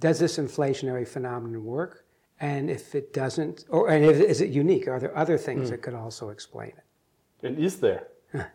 does 0.00 0.18
this 0.18 0.38
inflationary 0.38 1.06
phenomenon 1.06 1.66
work? 1.66 2.06
And 2.40 2.70
if 2.70 2.94
it 2.94 3.12
doesn't, 3.12 3.66
or 3.68 3.90
and 3.90 4.06
if, 4.06 4.18
is 4.18 4.40
it 4.40 4.48
unique? 4.48 4.88
Are 4.88 4.98
there 4.98 5.14
other 5.14 5.36
things 5.36 5.66
mm. 5.66 5.72
that 5.72 5.82
could 5.82 5.92
also 5.92 6.30
explain 6.30 6.68
it? 6.70 7.46
And 7.46 7.58
is 7.58 7.78
there? 7.78 8.08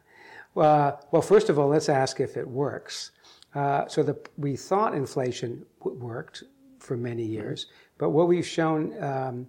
well, 0.56 1.08
well, 1.12 1.22
first 1.22 1.50
of 1.50 1.60
all, 1.60 1.68
let's 1.68 1.90
ask 1.90 2.20
if 2.20 2.38
it 2.38 2.48
works. 2.48 3.12
Uh, 3.56 3.88
so 3.88 4.04
the, 4.04 4.18
we 4.38 4.56
thought 4.56 4.96
inflation 4.96 5.66
worked 5.82 6.44
for 6.80 6.98
many 6.98 7.26
hmm. 7.26 7.34
years, 7.34 7.68
but 7.98 8.10
what 8.10 8.28
we've 8.28 8.48
shown 8.48 9.02
um, 9.04 9.48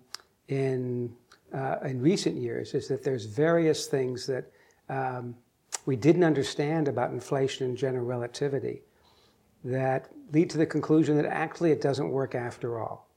in 0.49 1.15
uh, 1.55 1.79
in 1.85 2.01
recent 2.01 2.37
years 2.37 2.75
is 2.75 2.89
that 2.89 3.03
there's 3.05 3.27
various 3.27 3.87
things 3.87 4.27
that 4.27 4.51
um, 4.89 5.35
we 5.87 5.97
didn't 5.97 6.25
understand 6.25 6.89
about 6.89 7.11
inflation 7.11 7.67
and 7.67 7.77
general 7.77 8.05
relativity 8.05 8.83
that 9.63 10.11
lead 10.33 10.51
to 10.51 10.59
the 10.59 10.67
conclusion 10.67 11.17
that 11.17 11.27
actually 11.27 11.71
it 11.71 11.81
doesn't 11.81 12.11
work 12.11 12.35
after 12.35 12.81
all. 12.81 13.09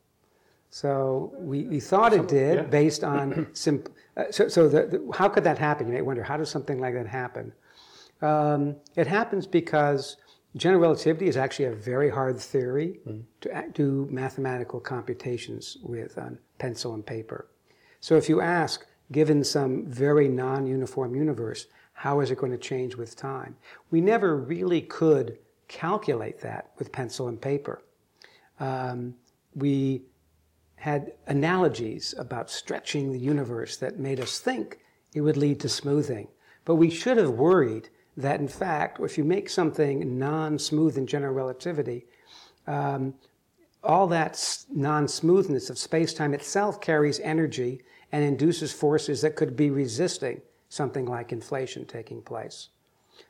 So 0.70 1.34
we, 1.36 1.64
we 1.64 1.80
thought 1.80 2.14
it 2.14 2.28
did 2.28 2.56
yeah. 2.56 2.62
based 2.64 3.04
on 3.04 3.48
simp- 3.54 3.90
uh, 4.16 4.26
so, 4.30 4.48
so 4.48 4.68
the, 4.68 4.86
the, 4.86 5.12
how 5.14 5.30
could 5.30 5.44
that 5.44 5.58
happen? 5.58 5.88
You 5.88 5.94
may 5.94 6.02
wonder, 6.02 6.24
how 6.24 6.38
does 6.38 6.50
something 6.50 6.80
like 6.80 6.94
that 6.94 7.08
happen? 7.08 7.54
Um, 8.22 8.76
it 8.96 9.08
happens 9.08 9.48
because 9.48 10.18
general 10.58 10.82
relativity 10.82 11.28
is 11.28 11.38
actually 11.38 11.66
a 11.66 11.74
very 11.74 12.10
hard 12.10 12.40
theory 12.40 13.00
mm. 13.08 13.24
to 13.42 13.64
do 13.74 14.08
mathematical 14.10 14.80
computations 14.80 15.78
with 15.84 16.18
on 16.18 16.38
pencil 16.58 16.94
and 16.94 17.06
paper. 17.06 17.48
So 18.00 18.16
if 18.16 18.30
you 18.30 18.42
ask, 18.42 18.86
given 19.12 19.44
some 19.44 19.86
very 19.86 20.28
non-uniform 20.28 21.16
universe, 21.16 21.68
how 21.94 22.20
is 22.20 22.32
it 22.32 22.38
going 22.38 22.52
to 22.52 22.58
change 22.58 22.96
with 22.96 23.16
time? 23.16 23.56
We 23.90 24.02
never 24.02 24.38
really 24.38 24.82
could 24.82 25.40
calculate 25.68 26.40
that 26.42 26.72
with 26.78 26.92
pencil 26.92 27.28
and 27.28 27.42
paper. 27.42 27.82
Um, 28.60 29.16
we 29.56 30.04
had 30.76 31.14
analogies 31.26 32.14
about 32.18 32.50
stretching 32.50 33.12
the 33.12 33.20
universe 33.20 33.78
that 33.78 34.00
made 34.00 34.20
us 34.20 34.40
think 34.40 34.80
it 35.14 35.22
would 35.22 35.38
lead 35.38 35.60
to 35.62 35.70
smoothing. 35.70 36.28
But 36.66 36.76
we 36.76 36.90
should 36.90 37.18
have 37.18 37.32
worried 37.32 37.90
that, 38.18 38.40
in 38.40 38.48
fact, 38.48 39.00
if 39.00 39.18
you 39.18 39.24
make 39.24 39.50
something 39.50 40.18
non 40.18 40.58
smooth 40.58 40.98
in 40.98 41.06
general 41.06 41.34
relativity, 41.34 42.06
um, 42.66 43.14
all 43.84 44.08
that 44.08 44.66
non 44.74 45.08
smoothness 45.08 45.70
of 45.70 45.78
space 45.78 46.14
time 46.14 46.34
itself 46.34 46.82
carries 46.82 47.20
energy 47.20 47.82
and 48.12 48.24
induces 48.24 48.74
forces 48.74 49.22
that 49.22 49.36
could 49.36 49.56
be 49.56 49.70
resisting 49.70 50.42
something 50.70 51.06
like 51.06 51.32
inflation 51.32 51.86
taking 51.86 52.22
place. 52.22 52.70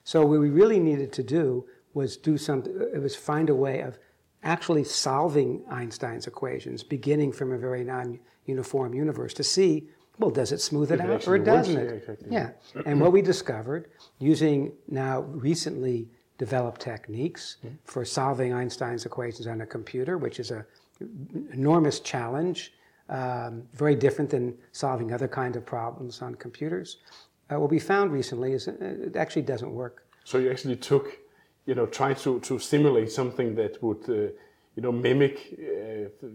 So 0.03 0.25
what 0.25 0.39
we 0.39 0.49
really 0.49 0.79
needed 0.79 1.11
to 1.13 1.23
do 1.23 1.65
was 1.93 2.17
do 2.17 2.37
something, 2.37 2.73
it 2.93 3.01
was 3.01 3.15
find 3.15 3.49
a 3.49 3.55
way 3.55 3.81
of 3.81 3.97
actually 4.43 4.83
solving 4.83 5.63
Einstein's 5.69 6.27
equations, 6.27 6.83
beginning 6.83 7.31
from 7.31 7.51
a 7.51 7.57
very 7.57 7.83
non-uniform 7.83 8.93
universe 8.93 9.33
to 9.33 9.43
see 9.43 9.89
well, 10.19 10.31
does 10.31 10.51
it 10.51 10.61
smooth 10.61 10.91
it 10.91 10.99
it 10.99 11.01
out 11.01 11.27
or 11.27 11.37
doesn't 11.37 11.77
it? 11.77 12.19
yeah, 12.29 12.51
And 12.85 12.99
what 12.99 13.11
we 13.11 13.21
discovered 13.21 13.89
using 14.19 14.71
now 14.87 15.21
recently 15.21 16.09
developed 16.37 16.81
techniques 16.81 17.57
Mm-hmm. 17.63 17.75
for 17.85 18.05
solving 18.05 18.53
Einstein's 18.53 19.05
equations 19.05 19.47
on 19.47 19.61
a 19.61 19.65
computer, 19.65 20.17
which 20.17 20.39
is 20.39 20.51
a 20.51 20.65
enormous 21.53 21.99
challenge, 21.99 22.73
um, 23.09 23.63
very 23.73 23.95
different 23.95 24.29
than 24.29 24.55
solving 24.71 25.13
other 25.13 25.27
kinds 25.27 25.55
of 25.57 25.65
problems 25.65 26.21
on 26.21 26.35
computers. 26.35 26.97
Uh, 27.49 27.59
what 27.59 27.69
we 27.71 27.79
found 27.79 28.11
recently 28.11 28.51
is 28.53 28.67
uh, 28.67 28.73
it 29.07 29.15
actually 29.15 29.43
doesn't 29.43 29.71
work. 29.71 30.05
So 30.23 30.37
you 30.39 30.51
actually 30.51 30.75
took, 30.75 31.17
you 31.65 31.75
know, 31.75 31.85
tried 31.85 32.17
to, 32.19 32.39
to 32.41 32.59
simulate 32.59 33.11
something 33.11 33.55
that 33.55 33.81
would, 33.81 34.03
uh, 34.09 34.13
you 34.75 34.81
know, 34.83 34.91
mimic, 34.91 35.35
uh, 35.57 36.27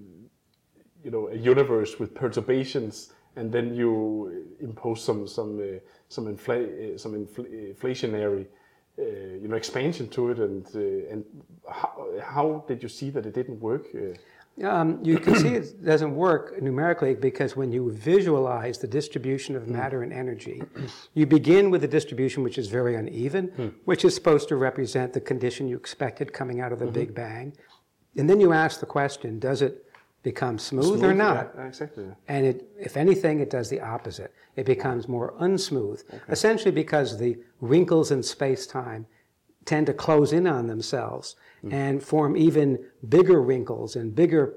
you 1.05 1.11
know, 1.11 1.29
a 1.29 1.37
universe 1.37 1.99
with 2.01 2.15
perturbations, 2.15 3.13
and 3.37 3.51
then 3.53 3.75
you 3.75 4.47
impose 4.61 5.03
some 5.03 5.27
some 5.27 5.59
uh, 5.59 5.79
some 6.09 6.27
infl- 6.27 6.95
uh, 6.95 6.99
some 6.99 7.13
infl- 7.15 7.75
inflationary, 7.75 8.47
uh, 8.99 9.03
you 9.43 9.49
know, 9.49 9.57
expansion 9.57 10.09
to 10.09 10.31
it, 10.31 10.39
and 10.39 10.67
uh, 10.75 11.13
and 11.13 11.25
how, 11.71 12.07
how 12.23 12.65
did 12.69 12.83
you 12.83 12.89
see 12.89 13.11
that 13.11 13.27
it 13.27 13.35
didn't 13.35 13.61
work? 13.61 13.87
Uh, 13.95 14.17
Um, 14.63 14.99
you 15.03 15.19
can 15.25 15.35
see 15.43 15.55
it 15.61 15.83
doesn't 15.83 16.15
work 16.15 16.61
numerically 16.61 17.15
because 17.15 17.57
when 17.61 17.73
you 17.73 17.91
visualize 17.91 18.77
the 18.85 18.91
distribution 19.01 19.57
of 19.57 19.63
matter 19.67 20.03
and 20.03 20.13
energy, 20.13 20.59
you 21.15 21.25
begin 21.39 21.71
with 21.73 21.83
a 21.85 21.89
distribution 21.99 22.43
which 22.47 22.59
is 22.59 22.69
very 22.69 22.95
uneven, 23.03 23.45
which 23.91 24.05
is 24.05 24.13
supposed 24.15 24.47
to 24.49 24.57
represent 24.57 25.09
the 25.15 25.23
condition 25.33 25.69
you 25.69 25.77
expected 25.85 26.27
coming 26.41 26.61
out 26.61 26.71
of 26.75 26.79
the 26.81 26.91
Big 27.01 27.15
Bang. 27.15 27.47
And 28.19 28.29
then 28.29 28.41
you 28.41 28.53
ask 28.53 28.75
the 28.87 28.93
question 29.01 29.39
does 29.39 29.63
it 29.63 29.75
become 30.23 30.59
smooth, 30.59 31.03
or 31.03 31.15
not? 31.15 31.53
Yeah, 31.57 31.67
exactly. 31.67 32.07
And 32.29 32.47
it, 32.47 32.69
if 32.79 32.97
anything, 32.97 33.41
it 33.41 33.51
does 33.51 33.69
the 33.69 33.81
opposite. 33.81 34.33
It 34.57 34.67
becomes 34.67 35.09
more 35.09 35.35
unsmooth, 35.41 36.05
essentially 36.29 36.71
because 36.71 37.19
the 37.19 37.39
wrinkles 37.61 38.11
in 38.11 38.23
space 38.23 38.67
time 38.67 39.07
tend 39.65 39.87
to 39.87 39.95
close 39.95 40.33
in 40.33 40.47
on 40.47 40.67
themselves 40.67 41.37
and 41.71 42.03
form 42.03 42.37
even 42.37 42.85
bigger 43.09 43.41
wrinkles 43.41 43.95
and 43.95 44.13
bigger, 44.17 44.55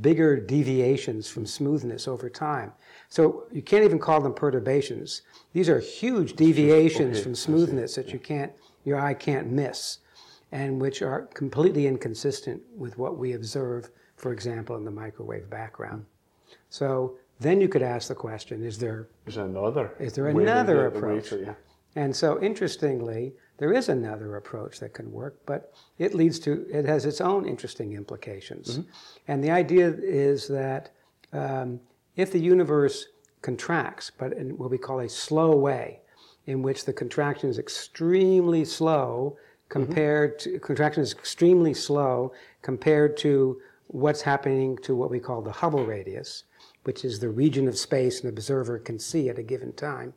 bigger 0.00 0.38
deviations 0.38 1.28
from 1.28 1.44
smoothness 1.44 2.06
over 2.06 2.30
time. 2.30 2.70
So 3.08 3.46
you 3.50 3.60
can't 3.60 3.82
even 3.84 3.98
call 3.98 4.20
them 4.20 4.32
perturbations. 4.32 5.22
These 5.52 5.68
are 5.68 5.80
huge 5.80 6.34
deviations 6.34 7.16
Okay, 7.16 7.22
from 7.24 7.34
smoothness 7.34 7.96
that 7.96 8.12
you 8.12 8.20
can't, 8.20 8.52
your 8.84 9.00
eye 9.00 9.14
can't 9.14 9.48
miss, 9.50 9.98
and 10.54 10.80
which 10.80 11.02
are 11.02 11.22
completely 11.34 11.88
inconsistent 11.88 12.62
with 12.76 12.96
what 12.96 13.18
we 13.18 13.32
observe, 13.32 13.90
for 14.16 14.32
example, 14.32 14.76
in 14.76 14.84
the 14.84 14.90
microwave 14.90 15.50
background. 15.50 16.06
So 16.70 17.16
then 17.40 17.60
you 17.60 17.68
could 17.68 17.82
ask 17.82 18.06
the 18.06 18.14
question: 18.14 18.64
Is 18.64 18.78
there 18.78 19.08
Is 19.26 19.36
another? 19.36 19.92
Is 19.98 20.12
there 20.12 20.32
to- 20.32 20.38
another 20.38 20.86
approach? 20.86 21.30
to- 21.30 21.40
yeah. 21.40 21.54
And 21.96 22.14
so, 22.14 22.40
interestingly, 22.40 23.34
there 23.58 23.72
is 23.72 23.88
another 23.88 24.36
approach 24.36 24.78
that 24.80 24.94
can 24.94 25.12
work, 25.12 25.36
but 25.44 25.72
it 25.98 26.14
leads 26.14 26.38
to, 26.40 26.66
it 26.68 26.84
has 26.84 27.04
its 27.04 27.20
own 27.20 27.46
interesting 27.46 27.92
implications. 27.92 28.80
And 29.28 29.42
the 29.44 29.52
idea 29.52 29.94
is 30.02 30.48
that 30.48 30.90
um, 31.32 31.80
if 32.16 32.32
the 32.32 32.40
universe 32.40 33.06
contracts, 33.42 34.10
but 34.18 34.32
in 34.32 34.58
what 34.58 34.70
we 34.70 34.78
call 34.78 35.00
a 35.00 35.08
slow 35.08 35.54
way, 35.54 36.00
in 36.46 36.62
which 36.62 36.84
the 36.84 36.92
contraction 36.92 37.48
is 37.48 37.58
extremely 37.58 38.64
slow 38.64 39.36
compared 39.74 40.38
to, 40.38 40.60
contraction 40.60 41.02
is 41.02 41.12
extremely 41.12 41.74
slow 41.74 42.32
compared 42.62 43.16
to 43.16 43.60
what's 43.88 44.22
happening 44.22 44.78
to 44.78 44.94
what 44.94 45.10
we 45.10 45.18
call 45.18 45.42
the 45.42 45.50
Hubble 45.50 45.84
radius, 45.84 46.44
which 46.84 47.04
is 47.04 47.18
the 47.18 47.28
region 47.28 47.66
of 47.66 47.76
space 47.76 48.22
an 48.22 48.28
observer 48.28 48.78
can 48.78 49.00
see 49.00 49.28
at 49.28 49.36
a 49.36 49.42
given 49.42 49.72
time. 49.72 50.14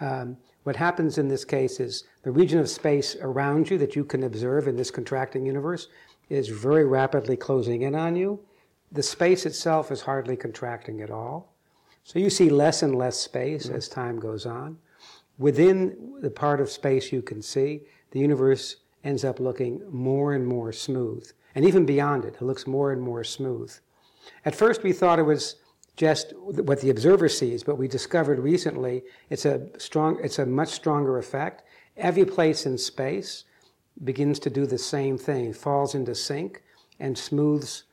Um, 0.00 0.36
what 0.64 0.74
happens 0.74 1.18
in 1.18 1.28
this 1.28 1.44
case 1.44 1.78
is 1.78 2.02
the 2.24 2.32
region 2.32 2.58
of 2.58 2.68
space 2.68 3.14
around 3.20 3.70
you 3.70 3.78
that 3.78 3.94
you 3.94 4.04
can 4.04 4.24
observe 4.24 4.66
in 4.66 4.74
this 4.74 4.90
contracting 4.90 5.46
universe 5.46 5.86
is 6.28 6.48
very 6.48 6.84
rapidly 6.84 7.36
closing 7.36 7.82
in 7.82 7.94
on 7.94 8.16
you. 8.16 8.40
The 8.90 9.04
space 9.04 9.46
itself 9.46 9.92
is 9.92 10.00
hardly 10.00 10.36
contracting 10.36 11.00
at 11.00 11.12
all. 11.12 11.54
So 12.02 12.18
you 12.18 12.28
see 12.28 12.50
less 12.50 12.82
and 12.82 12.96
less 12.96 13.16
space 13.16 13.68
as 13.68 13.86
time 13.86 14.18
goes 14.18 14.46
on. 14.46 14.78
Within 15.38 16.16
the 16.20 16.30
part 16.30 16.60
of 16.60 16.68
space 16.70 17.12
you 17.12 17.22
can 17.22 17.40
see, 17.40 17.82
the 18.12 18.20
universe 18.20 18.76
ends 19.04 19.24
up 19.24 19.40
looking 19.40 19.82
more 19.90 20.32
and 20.34 20.46
more 20.46 20.72
smooth. 20.72 21.28
And 21.54 21.64
even 21.64 21.84
beyond 21.84 22.24
it, 22.24 22.36
it 22.36 22.42
looks 22.42 22.66
more 22.66 22.92
and 22.92 23.02
more 23.02 23.24
smooth. 23.24 23.74
At 24.44 24.54
first, 24.54 24.82
we 24.82 24.92
thought 24.92 25.18
it 25.18 25.24
was 25.24 25.56
just 25.96 26.32
what 26.36 26.80
the 26.80 26.90
observer 26.90 27.28
sees, 27.28 27.62
but 27.62 27.76
we 27.76 27.88
discovered 27.88 28.38
recently 28.38 29.02
it's 29.28 29.44
a 29.44 29.66
strong, 29.78 30.18
it's 30.22 30.38
a 30.38 30.46
much 30.46 30.70
stronger 30.70 31.18
effect. 31.18 31.64
Every 31.96 32.24
place 32.24 32.64
in 32.64 32.78
space 32.78 33.44
begins 34.04 34.38
to 34.40 34.50
do 34.50 34.64
the 34.66 34.78
same 34.78 35.18
thing, 35.18 35.52
falls 35.52 35.94
into 35.94 36.14
sync, 36.14 36.62
and 36.98 37.16
smooths 37.16 37.84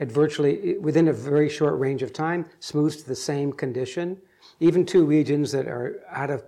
at 0.00 0.10
virtually 0.10 0.76
within 0.78 1.08
a 1.08 1.12
very 1.12 1.48
short 1.48 1.78
range 1.78 2.02
of 2.02 2.12
time, 2.12 2.46
smooths 2.60 2.96
to 2.96 3.08
the 3.08 3.14
same 3.14 3.52
condition. 3.52 4.20
Even 4.60 4.84
two 4.84 5.04
regions 5.04 5.52
that 5.52 5.66
are 5.66 6.02
out 6.10 6.30
of 6.30 6.44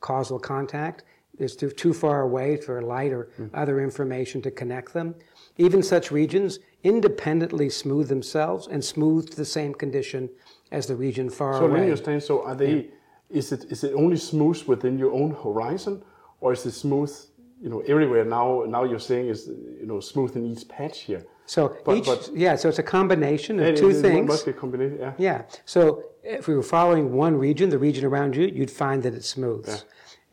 causal 0.00 0.38
contact, 0.38 1.04
there's 1.38 1.56
too, 1.56 1.70
too 1.70 1.94
far 1.94 2.22
away 2.22 2.56
for 2.56 2.82
light 2.82 3.12
or 3.12 3.30
mm. 3.38 3.50
other 3.54 3.80
information 3.80 4.42
to 4.42 4.50
connect 4.50 4.92
them. 4.92 5.14
Even 5.56 5.82
such 5.82 6.10
regions 6.10 6.58
independently 6.84 7.70
smooth 7.70 8.08
themselves 8.08 8.66
and 8.66 8.84
smooth 8.84 9.30
to 9.30 9.36
the 9.36 9.44
same 9.44 9.72
condition 9.74 10.28
as 10.70 10.86
the 10.86 10.96
region 10.96 11.30
far 11.30 11.52
away. 11.52 11.60
So 11.60 11.66
let 11.66 11.80
me 11.80 11.82
understand. 11.84 12.22
So 12.22 12.44
are 12.44 12.54
they? 12.54 12.88
Is 13.30 13.52
it 13.52 13.64
is 13.70 13.84
it 13.84 13.92
only 13.94 14.16
smooth 14.16 14.62
within 14.66 14.98
your 14.98 15.12
own 15.12 15.32
horizon, 15.32 16.02
or 16.40 16.52
is 16.52 16.64
it 16.64 16.72
smooth? 16.72 17.12
You 17.60 17.68
know, 17.68 17.80
everywhere 17.80 18.24
now. 18.24 18.64
Now 18.66 18.84
you're 18.84 19.00
saying 19.00 19.28
is 19.28 19.48
you 19.48 19.86
know 19.86 20.00
smooth 20.00 20.36
in 20.36 20.46
each 20.46 20.66
patch 20.68 21.00
here. 21.00 21.24
So 21.44 21.76
But- 21.84 21.96
each, 21.96 22.06
but- 22.06 22.30
yeah, 22.34 22.56
so 22.56 22.68
it's 22.68 22.78
a 22.78 22.82
combination 22.82 23.58
of 23.58 23.66
It- 23.66 23.76
two 23.76 23.90
it 23.90 24.02
things. 24.02 24.28
Must 24.28 24.44
be 24.44 24.50
a 24.50 24.54
combination. 24.54 24.98
Yeah. 24.98 25.12
Yeah. 25.18 25.42
So 25.64 26.04
if 26.22 26.46
we 26.46 26.54
were 26.54 26.62
following 26.62 27.12
one 27.14 27.36
region, 27.36 27.70
the 27.70 27.78
region 27.78 28.04
around 28.04 28.36
you, 28.36 28.46
you'd 28.46 28.70
find 28.70 29.02
that 29.02 29.14
it 29.14 29.24
smooths. 29.24 29.84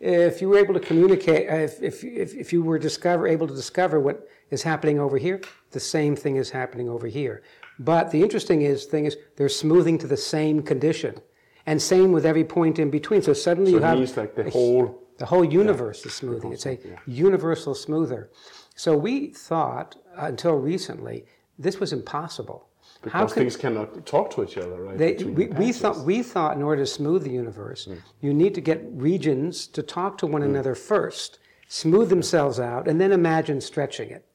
If 0.06 0.40
you 0.40 0.50
were 0.50 0.60
able 0.60 0.76
to 0.76 0.80
communicate, 0.80 1.50
uh, 1.50 1.56
if, 1.56 2.04
if, 2.04 2.04
if, 2.36 2.54
you 2.54 2.62
were 2.62 2.78
discover, 2.78 3.28
able 3.28 3.48
to 3.48 3.56
discover 3.56 4.00
what 4.00 4.28
is 4.52 4.62
happening 4.62 5.00
over 5.00 5.18
here, 5.18 5.42
the 5.72 5.80
same 5.80 6.16
thing 6.16 6.36
is 6.36 6.52
happening 6.52 6.88
over 6.90 7.08
here. 7.08 7.42
But 7.80 8.12
the 8.12 8.22
interesting 8.22 8.62
is, 8.62 8.86
thing 8.86 9.06
is, 9.06 9.18
they're 9.36 9.50
smoothing 9.50 9.98
to 9.98 10.08
the 10.08 10.18
same 10.18 10.62
condition. 10.62 11.20
And 11.66 11.82
same 11.82 12.12
with 12.12 12.26
every 12.26 12.44
point 12.44 12.78
in 12.78 12.92
between. 12.92 13.24
So 13.24 13.34
suddenly 13.34 13.72
So 13.72 13.78
you 13.78 13.84
have 13.84 13.98
means 13.98 14.16
like 14.16 14.36
the 14.36 14.50
whole. 14.52 15.02
the 15.18 15.26
whole 15.26 15.44
universe 15.44 16.06
is 16.06 16.14
smoothing. 16.14 16.54
It's 16.54 16.68
a 16.68 16.78
universal 17.08 17.74
smoother. 17.74 18.30
So 18.76 18.96
we 18.96 19.28
thought 19.34 19.96
uh, 20.16 20.26
until 20.26 20.54
recently 20.54 21.26
this 21.58 21.80
was 21.80 21.92
impossible. 21.92 22.68
Because 23.06 23.34
things 23.34 23.56
cannot 23.56 24.06
talk 24.06 24.32
to 24.32 24.44
each 24.44 24.58
other, 24.58 24.82
right? 24.82 24.98
They, 24.98 25.14
we, 25.14 25.46
we 25.48 25.72
thought 25.72 26.00
we 26.00 26.24
thought 26.24 26.58
in 26.58 26.64
order 26.64 26.82
to 26.82 26.88
smooth 26.88 27.24
the 27.24 27.30
universe, 27.30 27.86
hmm. 27.86 27.96
you 28.20 28.34
need 28.34 28.56
to 28.56 28.62
get 28.62 28.84
regions 28.92 29.68
to 29.68 29.84
talk 29.84 30.18
to 30.18 30.26
one 30.26 30.42
hmm. 30.42 30.50
another 30.50 30.74
first, 30.74 31.38
smooth 31.68 32.10
themselves 32.10 32.60
out, 32.60 32.88
and 32.88 33.00
then 33.00 33.12
imagine 33.12 33.62
stretching 33.62 34.10
it. 34.10 34.26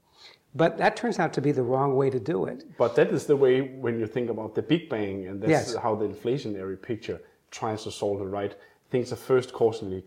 But 0.54 0.78
that 0.78 0.96
turns 0.96 1.18
out 1.18 1.32
to 1.34 1.40
be 1.40 1.52
the 1.52 1.62
wrong 1.62 1.96
way 1.96 2.10
to 2.10 2.20
do 2.20 2.44
it. 2.46 2.64
But 2.78 2.94
that 2.94 3.08
is 3.08 3.26
the 3.26 3.36
way 3.36 3.60
when 3.60 3.98
you 3.98 4.06
think 4.06 4.30
about 4.30 4.54
the 4.54 4.62
Big 4.62 4.88
Bang, 4.88 5.26
and 5.26 5.40
that's 5.40 5.50
Yes. 5.50 5.74
how 5.74 5.94
the 5.96 6.06
inflationary 6.06 6.80
picture 6.80 7.20
tries 7.50 7.82
to 7.84 7.90
solve 7.90 8.20
it, 8.20 8.30
right? 8.40 8.54
Things 8.90 9.12
are 9.12 9.16
first 9.16 9.52
causally 9.52 10.02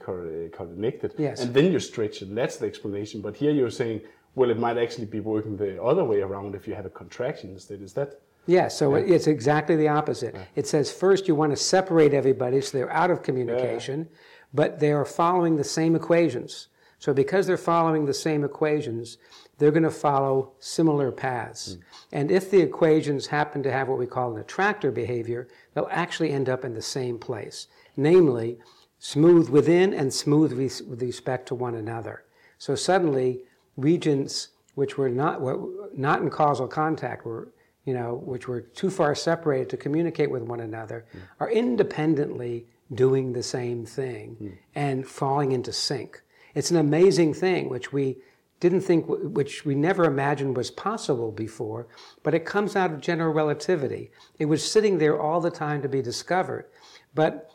connected, 0.52 1.14
Yes. 1.18 1.42
and 1.42 1.54
then 1.54 1.72
you 1.72 1.80
stretch 1.80 2.22
it. 2.22 2.34
That's 2.34 2.58
the 2.58 2.66
explanation. 2.66 3.22
But 3.22 3.36
here 3.38 3.52
you're 3.52 3.78
saying, 3.82 4.02
well, 4.36 4.50
it 4.50 4.60
might 4.60 4.78
actually 4.78 5.06
be 5.06 5.20
working 5.20 5.56
the 5.58 5.82
other 5.82 6.04
way 6.04 6.22
around 6.22 6.56
if 6.56 6.68
you 6.68 6.76
have 6.76 6.86
a 6.86 6.90
contraction 6.90 7.52
instead. 7.52 7.82
Is 7.82 7.94
that? 7.94 8.20
Yeah, 8.46 8.68
so 8.68 8.96
it- 8.96 9.10
it's 9.10 9.28
exactly 9.28 9.76
the 9.76 9.88
opposite. 9.88 10.36
It 10.56 10.68
says 10.68 10.92
first 10.92 11.28
you 11.28 11.36
want 11.36 11.52
to 11.52 11.58
separate 11.58 12.14
everybody 12.14 12.60
so 12.62 12.78
they're 12.78 12.92
out 12.92 13.10
of 13.12 13.24
communication, 13.24 14.10
but 14.54 14.80
they 14.80 14.92
are 14.92 15.06
following 15.06 15.56
the 15.58 15.64
same 15.64 15.96
equations. 15.96 16.68
So 17.00 17.14
because 17.14 17.48
they're 17.48 17.58
following 17.58 18.06
the 18.06 18.14
same 18.14 18.44
equations, 18.44 19.18
they're 19.58 19.72
going 19.72 19.84
to 19.84 19.92
follow 19.92 20.54
similar 20.60 21.12
paths. 21.12 21.74
Hmm. 21.76 21.82
And 22.12 22.32
if 22.32 22.50
the 22.50 22.62
equations 22.62 23.28
happen 23.28 23.62
to 23.64 23.72
have 23.72 23.88
what 23.88 23.98
we 24.00 24.06
call 24.08 24.34
an 24.34 24.40
attractor 24.42 24.92
behavior, 24.92 25.48
they'll 25.74 25.88
actually 25.92 26.32
end 26.32 26.50
up 26.50 26.64
in 26.66 26.74
the 26.74 26.82
same 26.82 27.18
place, 27.18 27.68
namely 27.98 28.60
smooth 29.00 29.50
within 29.50 29.94
and 29.94 30.14
smooth 30.14 30.54
res- 30.54 30.82
with 30.84 31.02
respect 31.02 31.48
to 31.50 31.56
one 31.56 31.76
another. 31.76 32.24
So 32.58 32.76
suddenly, 32.76 33.44
regions 33.78 34.50
which 34.76 34.98
were 34.98 35.10
not 35.10 35.42
were 35.42 35.60
not 35.96 36.22
in 36.22 36.30
causal 36.30 36.68
contact 36.68 37.26
were 37.26 37.50
you 37.86 37.94
know 37.94 38.22
which 38.26 38.48
were 38.48 38.62
too 38.62 38.90
far 38.90 39.14
separated 39.16 39.70
to 39.70 39.78
communicate 39.78 40.32
with 40.32 40.44
one 40.44 40.60
another 40.60 41.06
mm. 41.14 41.20
are 41.40 41.52
independently 41.52 42.66
doing 42.94 43.34
the 43.34 43.44
same 43.44 43.86
thing 43.86 44.38
mm. 44.42 44.58
and 44.76 45.08
falling 45.08 45.52
into 45.52 45.74
sync. 45.74 46.22
It's 46.54 46.72
an 46.72 46.78
amazing 46.78 47.34
thing 47.34 47.70
which 47.70 47.92
we 47.92 48.18
didn't 48.60 48.82
think, 48.82 49.06
which 49.08 49.66
we 49.66 49.76
never 49.76 50.06
imagined 50.06 50.56
was 50.56 50.72
possible 50.72 51.32
before, 51.32 51.88
but 52.22 52.34
it 52.34 52.46
comes 52.46 52.76
out 52.76 52.94
of 52.94 53.02
general 53.02 53.34
relativity. 53.34 54.12
It 54.40 54.46
was 54.46 54.70
sitting 54.70 54.98
there 54.98 55.20
all 55.20 55.42
the 55.42 55.52
time 55.52 55.82
to 55.82 55.90
be 55.90 56.02
discovered. 56.02 56.68
But 57.14 57.50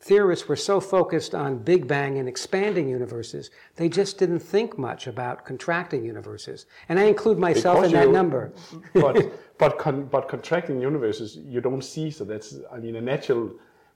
theorists 0.00 0.46
were 0.48 0.56
so 0.56 0.80
focused 0.80 1.34
on 1.34 1.58
Big 1.58 1.86
Bang 1.86 2.18
and 2.18 2.28
expanding 2.28 2.88
universes, 2.88 3.50
they 3.76 3.88
just 3.88 4.18
didn't 4.18 4.40
think 4.40 4.78
much 4.78 5.06
about 5.06 5.44
contracting 5.44 6.04
universes. 6.04 6.66
And 6.88 6.98
I 6.98 7.04
include 7.04 7.38
myself 7.38 7.76
Because 7.78 7.92
in 7.92 7.98
that 7.98 8.06
you- 8.06 8.12
number. 8.12 8.52
but 8.94 9.32
but 9.58 9.78
con, 9.78 10.04
but 10.04 10.28
contracting 10.28 10.80
universes 10.80 11.36
you 11.38 11.60
don't 11.62 11.82
see 11.82 12.10
so 12.10 12.24
that's 12.24 12.56
i 12.70 12.78
mean 12.78 12.96
a 12.96 13.00
natural 13.00 13.50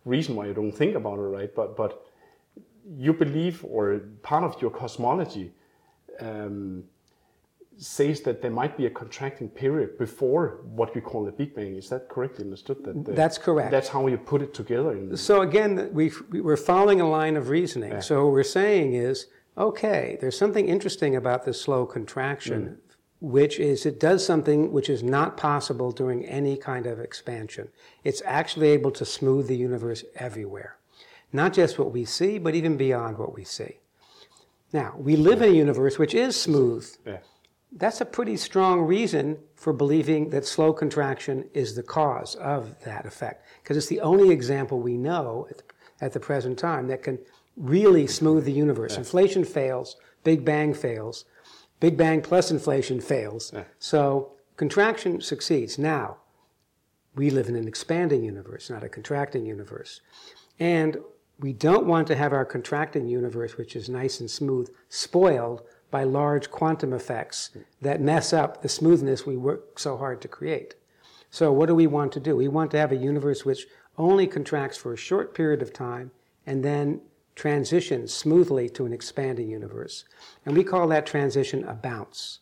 reason 0.06 0.34
why 0.34 0.46
you 0.46 0.54
don't 0.54 0.72
think 0.72 0.94
about 0.94 1.18
it 1.18 1.28
right 1.38 1.54
but 1.54 1.76
but 1.76 2.06
you 2.96 3.12
believe 3.12 3.62
or 3.68 3.98
part 4.22 4.42
of 4.42 4.60
your 4.62 4.70
cosmology 4.70 5.52
um, 6.20 6.82
says 7.80 8.20
that 8.20 8.42
there 8.42 8.50
might 8.50 8.76
be 8.76 8.84
a 8.84 8.90
contracting 8.90 9.48
period 9.48 9.96
before 9.96 10.60
what 10.64 10.94
we 10.94 11.00
call 11.00 11.24
the 11.24 11.32
big 11.32 11.54
bang 11.54 11.76
is 11.76 11.88
that 11.88 12.10
correctly 12.10 12.44
understood 12.44 12.84
that 12.84 13.04
the- 13.06 13.12
That's 13.12 13.38
correct. 13.38 13.70
that's 13.70 13.88
how 13.88 14.06
you 14.06 14.18
put 14.18 14.42
it 14.42 14.52
together 14.52 14.92
in 14.92 15.16
So 15.16 15.40
again, 15.40 15.88
we 15.92 16.12
we're 16.30 16.58
following 16.58 17.00
a 17.00 17.08
line 17.08 17.36
of 17.38 17.48
reasoning. 17.48 18.02
So 18.02 18.26
what 18.26 18.32
we're 18.32 18.42
saying 18.42 18.92
is, 18.92 19.26
okay, 19.56 20.18
there's 20.20 20.36
something 20.36 20.68
interesting 20.68 21.16
about 21.16 21.46
this 21.46 21.58
slow 21.58 21.86
contraction, 21.86 22.60
mm. 22.62 22.76
which 23.20 23.58
is 23.58 23.86
it 23.86 23.98
does 23.98 24.26
something 24.26 24.72
which 24.72 24.90
is 24.90 25.02
not 25.02 25.38
possible 25.38 25.90
during 25.90 26.26
any 26.26 26.58
kind 26.58 26.86
of 26.86 27.00
expansion. 27.00 27.68
It's 28.04 28.20
actually 28.26 28.68
able 28.68 28.90
to 28.90 29.06
smooth 29.06 29.48
the 29.48 29.56
universe 29.56 30.04
everywhere, 30.16 30.76
not 31.32 31.54
just 31.54 31.78
what 31.78 31.92
we 31.92 32.04
see, 32.04 32.36
but 32.38 32.54
even 32.54 32.76
beyond 32.76 33.16
what 33.16 33.34
we 33.34 33.44
see. 33.44 33.78
Now 34.70 34.96
we 34.98 35.16
live 35.16 35.40
in 35.40 35.48
a 35.48 35.56
universe 35.56 35.98
which 35.98 36.14
is 36.14 36.38
smooth. 36.38 36.86
yeah. 37.06 37.20
That's 37.72 38.00
a 38.00 38.04
pretty 38.04 38.36
strong 38.36 38.80
reason 38.80 39.38
for 39.54 39.72
believing 39.72 40.30
that 40.30 40.44
slow 40.44 40.72
contraction 40.72 41.48
is 41.54 41.74
the 41.74 41.82
cause 41.82 42.34
of 42.36 42.82
that 42.84 43.06
effect, 43.06 43.46
because 43.62 43.76
it's 43.76 43.86
the 43.86 44.00
only 44.00 44.30
example 44.30 44.80
we 44.80 44.96
know 44.96 45.46
at 45.50 45.58
the, 45.58 45.64
at 46.00 46.12
the 46.12 46.20
present 46.20 46.58
time 46.58 46.88
that 46.88 47.02
can 47.02 47.18
really 47.56 48.06
smooth 48.06 48.44
the 48.44 48.52
universe. 48.52 48.96
Inflation 48.96 49.44
fails, 49.44 49.96
Big 50.24 50.44
Bang 50.44 50.74
fails, 50.74 51.24
Big 51.78 51.96
Bang 51.96 52.22
plus 52.22 52.50
inflation 52.50 53.00
fails. 53.00 53.52
So 53.78 54.32
contraction 54.56 55.20
succeeds. 55.20 55.78
Now, 55.78 56.16
we 57.14 57.30
live 57.30 57.48
in 57.48 57.56
an 57.56 57.68
expanding 57.68 58.24
universe, 58.24 58.68
not 58.68 58.84
a 58.84 58.88
contracting 58.88 59.46
universe. 59.46 60.00
And 60.58 60.98
we 61.38 61.52
don't 61.52 61.86
want 61.86 62.06
to 62.08 62.16
have 62.16 62.32
our 62.32 62.44
contracting 62.44 63.06
universe, 63.06 63.56
which 63.56 63.74
is 63.76 63.88
nice 63.88 64.20
and 64.20 64.30
smooth, 64.30 64.68
spoiled 64.88 65.62
by 65.90 66.04
large 66.04 66.50
quantum 66.50 66.92
effects 66.92 67.50
that 67.80 68.00
mess 68.00 68.32
up 68.32 68.62
the 68.62 68.68
smoothness 68.68 69.26
we 69.26 69.36
work 69.36 69.78
so 69.78 69.96
hard 69.96 70.20
to 70.22 70.28
create. 70.28 70.74
So, 71.30 71.52
what 71.52 71.66
do 71.66 71.74
we 71.74 71.86
want 71.86 72.12
to 72.12 72.20
do? 72.20 72.36
We 72.36 72.48
want 72.48 72.70
to 72.72 72.78
have 72.78 72.92
a 72.92 72.96
universe 72.96 73.44
which 73.44 73.66
only 73.96 74.26
contracts 74.26 74.76
for 74.76 74.92
a 74.92 74.96
short 74.96 75.34
period 75.34 75.62
of 75.62 75.72
time 75.72 76.10
and 76.46 76.64
then 76.64 77.00
transitions 77.36 78.12
smoothly 78.12 78.68
to 78.68 78.84
an 78.84 78.92
expanding 78.92 79.48
universe. 79.48 80.04
And 80.44 80.56
we 80.56 80.64
call 80.64 80.88
that 80.88 81.06
transition 81.06 81.64
a 81.64 81.74
bounce. 81.74 82.40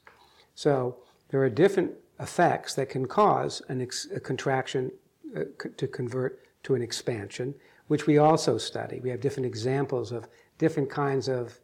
So 0.55 0.97
there 1.29 1.43
are 1.43 1.51
different 1.51 1.93
effects 2.19 2.75
that 2.75 2.89
can 2.89 3.07
cause 3.07 3.63
an 3.69 3.81
ex- 3.81 4.09
a 4.15 4.21
contraction 4.21 4.91
uh, 5.37 5.45
c- 5.63 5.69
to 5.77 5.87
convert 5.87 6.41
to 6.65 6.75
an 6.75 6.83
expansion, 6.83 7.55
which 7.87 8.07
we 8.07 8.19
also 8.19 8.59
study. 8.59 9.01
We 9.01 9.11
have 9.11 9.21
different 9.21 9.47
examples 9.47 10.11
of 10.11 10.27
different 10.59 10.91
kinds 10.91 11.29
of 11.29 11.61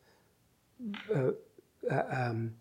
uh, 1.15 1.31
uh, 1.91 2.03
um, 2.11 2.53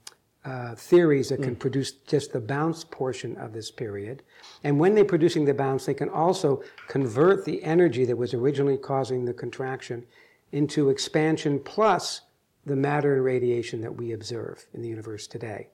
uh, 0.46 0.76
theories 0.76 1.30
that 1.30 1.42
can 1.42 1.56
produce 1.56 1.92
just 1.92 2.34
the 2.34 2.40
bounce 2.40 2.84
portion 2.84 3.38
of 3.38 3.54
this 3.54 3.72
period. 3.72 4.24
And 4.64 4.78
when 4.78 4.94
they're 4.94 5.06
producing 5.06 5.46
the 5.46 5.54
bounce, 5.54 5.86
they 5.86 5.94
can 5.94 6.10
also 6.10 6.62
convert 6.90 7.46
the 7.46 7.64
energy 7.64 8.04
that 8.06 8.18
was 8.18 8.34
originally 8.34 8.78
causing 8.78 9.24
the 9.24 9.34
contraction 9.34 10.06
into 10.52 10.90
expansion 10.90 11.60
plus 11.60 12.22
the 12.66 12.76
matter 12.76 13.16
and 13.16 13.24
radiation 13.24 13.80
that 13.82 13.96
we 13.96 14.12
observe 14.12 14.66
in 14.74 14.82
the 14.82 14.90
universe 14.90 15.28
today. 15.28 15.70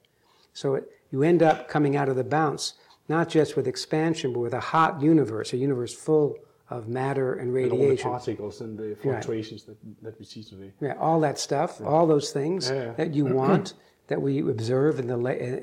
So 0.52 0.76
it, 0.76 0.88
you 1.10 1.22
end 1.24 1.42
up 1.42 1.68
coming 1.68 1.96
out 1.96 2.08
of 2.08 2.16
the 2.16 2.24
bounce 2.24 2.74
not 3.10 3.28
just 3.28 3.56
with 3.56 3.66
expansion, 3.66 4.32
but 4.32 4.38
with 4.38 4.54
a 4.54 4.60
hot 4.60 5.02
universe, 5.02 5.52
a 5.52 5.56
universe 5.56 5.92
full 5.92 6.36
of 6.70 6.88
matter 6.88 7.34
and 7.34 7.54
and 7.56 7.72
all 7.72 7.78
the 7.78 7.84
radiation. 7.84 8.10
particles 8.10 8.60
and 8.60 8.78
the 8.78 8.96
fluctuations 9.02 9.64
that, 9.64 9.76
that 10.02 10.18
we 10.18 10.24
see 10.24 10.42
today 10.42 10.72
Yeah, 10.80 10.94
all 10.98 11.20
that 11.20 11.38
stuff, 11.38 11.80
all 11.80 12.06
those 12.06 12.30
things 12.32 12.70
Yeah, 12.70 12.84
yeah. 12.84 12.92
that 12.92 13.14
you 13.14 13.26
want, 13.42 13.74
that 14.06 14.20
we 14.22 14.40
observe 14.40 14.98
in 14.98 15.06
the 15.08 15.18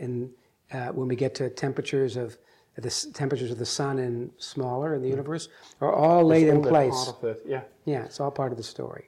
in 0.05 0.31
uh, 0.71 0.87
when 0.89 1.07
we 1.07 1.15
get 1.15 1.33
to 1.35 1.49
temperatures 1.49 2.17
of 2.17 2.37
the 2.75 2.87
s- 2.87 3.07
temperatures 3.13 3.51
of 3.51 3.57
the 3.57 3.65
sun 3.65 3.99
and 3.99 4.31
smaller 4.37 4.93
in 4.95 5.01
the 5.01 5.07
universe, 5.09 5.47
are 5.81 5.93
all 5.93 6.23
laid 6.25 6.49
All 6.49 6.55
in 6.57 6.61
place. 6.61 6.93
part 7.05 7.07
of 7.15 7.21
that, 7.21 7.39
yeah 7.45 7.61
Yeah, 7.85 8.03
it's 8.03 8.19
all 8.19 8.31
part 8.31 8.51
of 8.51 8.57
the 8.57 8.63
story. 8.75 9.05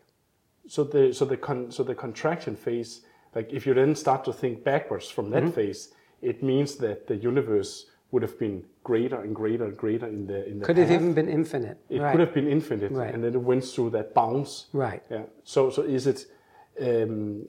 so 0.68 0.84
the 0.86 1.14
so 1.14 1.26
the 1.26 1.38
con, 1.38 1.70
so 1.72 1.84
the 1.84 1.96
contraction 1.96 2.56
phase 2.56 2.92
like 3.36 3.48
if 3.58 3.66
you 3.68 3.74
then 3.74 3.94
start 3.96 4.24
to 4.26 4.34
think 4.34 4.64
backwards 4.64 5.08
from 5.16 5.26
Mm-hmm. 5.26 5.46
that 5.48 5.54
phase 5.60 5.82
it 6.22 6.42
means 6.52 6.76
that 6.86 7.08
the 7.08 7.16
universe 7.32 7.72
would 8.12 8.24
have 8.24 8.38
been 8.40 8.64
greater 8.84 9.22
and 9.22 9.36
greater 9.36 9.66
and 9.66 9.78
greater 9.78 10.08
in 10.08 10.26
the 10.28 10.46
in 10.48 10.60
the 10.60 10.66
Could 10.66 10.78
have 10.78 10.92
even 10.92 11.14
been 11.14 11.30
infinite. 11.30 11.78
it 11.90 12.02
right. 12.02 12.12
could 12.12 12.20
have 12.22 12.34
been 12.34 12.48
infinite 12.48 12.92
Right. 12.92 13.14
and 13.14 13.24
then 13.24 13.34
it 13.36 13.42
went 13.42 13.64
through 13.64 13.92
that 13.92 14.14
bounce 14.14 14.66
Right. 14.74 15.04
yeah 15.10 15.24
so 15.44 15.70
so 15.70 15.82
is 15.84 16.08
it 16.08 16.26
um, 16.82 17.46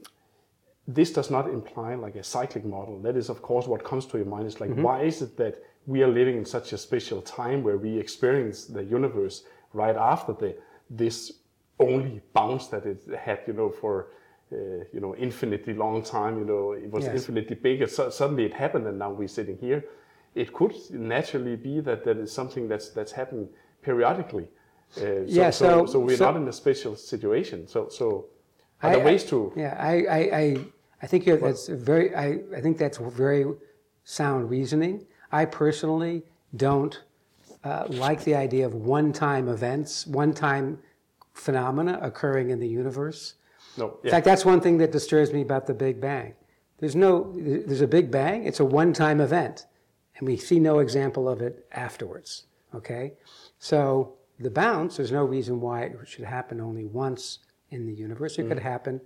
this 0.89 1.13
does 1.13 1.31
not 1.31 1.49
imply 1.49 1.95
like 1.95 2.17
a 2.17 2.25
cyclic 2.25 2.65
model 2.65 2.99
that 3.03 3.17
is 3.17 3.29
of 3.29 3.43
course 3.43 3.67
what 3.67 3.85
comes 3.85 4.07
to 4.07 4.19
your 4.19 4.27
mind 4.27 4.47
is 4.47 4.61
like 4.61 4.71
Mm-hmm. 4.71 4.83
why 4.83 5.03
is 5.03 5.23
it 5.23 5.37
that 5.37 5.55
we 5.87 6.03
are 6.03 6.09
living 6.21 6.37
in 6.37 6.45
such 6.45 6.73
a 6.73 6.79
special 6.79 7.23
time 7.23 7.63
where 7.63 7.79
we 7.79 7.99
experience 7.99 8.67
the 8.67 8.85
universe 8.85 9.45
right 9.73 9.97
after 9.97 10.33
the 10.43 10.57
this 10.91 11.33
only 11.79 12.21
bounce 12.35 12.67
that 12.67 12.85
it 12.85 13.01
had 13.27 13.39
you 13.47 13.55
know 13.55 13.71
for 13.71 14.09
uh, 14.53 14.57
you 14.93 15.01
know 15.01 15.15
infinitely 15.17 15.75
long 15.75 16.03
time 16.03 16.39
you 16.39 16.45
know 16.45 16.73
it 16.73 16.91
was 16.91 17.05
Yes. 17.05 17.15
infinitely 17.15 17.57
big 17.57 17.89
so, 17.89 18.11
suddenly 18.11 18.45
it 18.45 18.53
happened 18.55 18.87
and 18.87 18.99
now 18.99 19.11
we're 19.11 19.29
sitting 19.29 19.57
here 19.59 19.85
it 20.35 20.53
could 20.53 20.75
naturally 20.91 21.57
be 21.57 21.81
that 21.81 22.05
that 22.05 22.17
is 22.19 22.33
something 22.33 22.69
that's 22.69 22.91
that's 22.91 23.13
happening 23.13 23.49
periodically 23.83 24.49
uh, 24.97 25.01
so, 25.01 25.25
Yeah, 25.27 25.51
so, 25.51 25.65
so- 25.67 25.87
so 25.93 25.99
we're 26.01 26.17
so- 26.17 26.25
not 26.27 26.37
in 26.37 26.47
a 26.49 26.53
special 26.53 26.97
situation 26.97 27.67
so 27.67 27.89
so 27.89 28.27
are 28.83 28.91
I- 28.91 28.95
there 28.97 29.05
ways 29.05 29.25
to 29.25 29.53
Yeah, 29.57 29.77
I, 29.79 29.95
I, 30.19 30.19
I, 30.43 30.57
I 31.03 31.07
think 31.07 31.27
you're, 31.27 31.37
that's 31.37 31.69
very, 31.69 32.15
I, 32.15 32.41
I 32.57 32.61
think 32.61 32.79
that's 32.79 32.99
very 32.99 33.45
sound 34.05 34.51
reasoning. 34.51 35.07
I 35.33 35.45
personally 35.45 36.23
don't 36.57 37.03
uh, 37.65 37.85
like 37.89 38.25
the 38.25 38.35
idea 38.35 38.65
of 38.67 38.75
one-time 38.75 39.49
events, 39.49 40.07
one-time 40.07 40.79
phenomena 41.35 41.99
occurring 42.03 42.51
in 42.51 42.59
the 42.59 42.69
universe. 42.69 43.35
no 43.77 43.99
In 44.03 44.11
fact, 44.11 44.25
that's 44.25 44.45
one 44.45 44.61
thing 44.61 44.79
that 44.79 44.93
disturbs 44.93 45.33
me 45.33 45.43
about 45.43 45.67
the 45.67 45.75
Big 45.75 46.01
Bang. 46.01 46.35
There's 46.79 46.97
no, 46.97 47.33
there's 47.37 47.83
a 47.83 47.87
Big 47.87 48.11
Bang. 48.11 48.45
It's 48.47 48.61
a 48.61 48.65
one-time 48.65 49.21
event, 49.21 49.67
and 50.21 50.29
we 50.29 50.37
see 50.37 50.61
no 50.61 50.79
example 50.79 51.29
of 51.29 51.41
it 51.41 51.67
afterwards. 51.73 52.45
Okay, 52.75 53.15
so 53.59 54.15
the 54.39 54.51
bounce. 54.51 54.97
There's 54.97 55.11
no 55.11 55.25
reason 55.25 55.61
why 55.61 55.83
it 55.83 55.97
should 56.07 56.25
happen 56.25 56.61
only 56.61 56.85
once 56.85 57.41
in 57.71 57.87
the 57.87 57.93
universe. 57.93 58.39
It 58.39 58.47
could 58.49 58.59
mm. 58.59 58.63
happen 58.63 59.01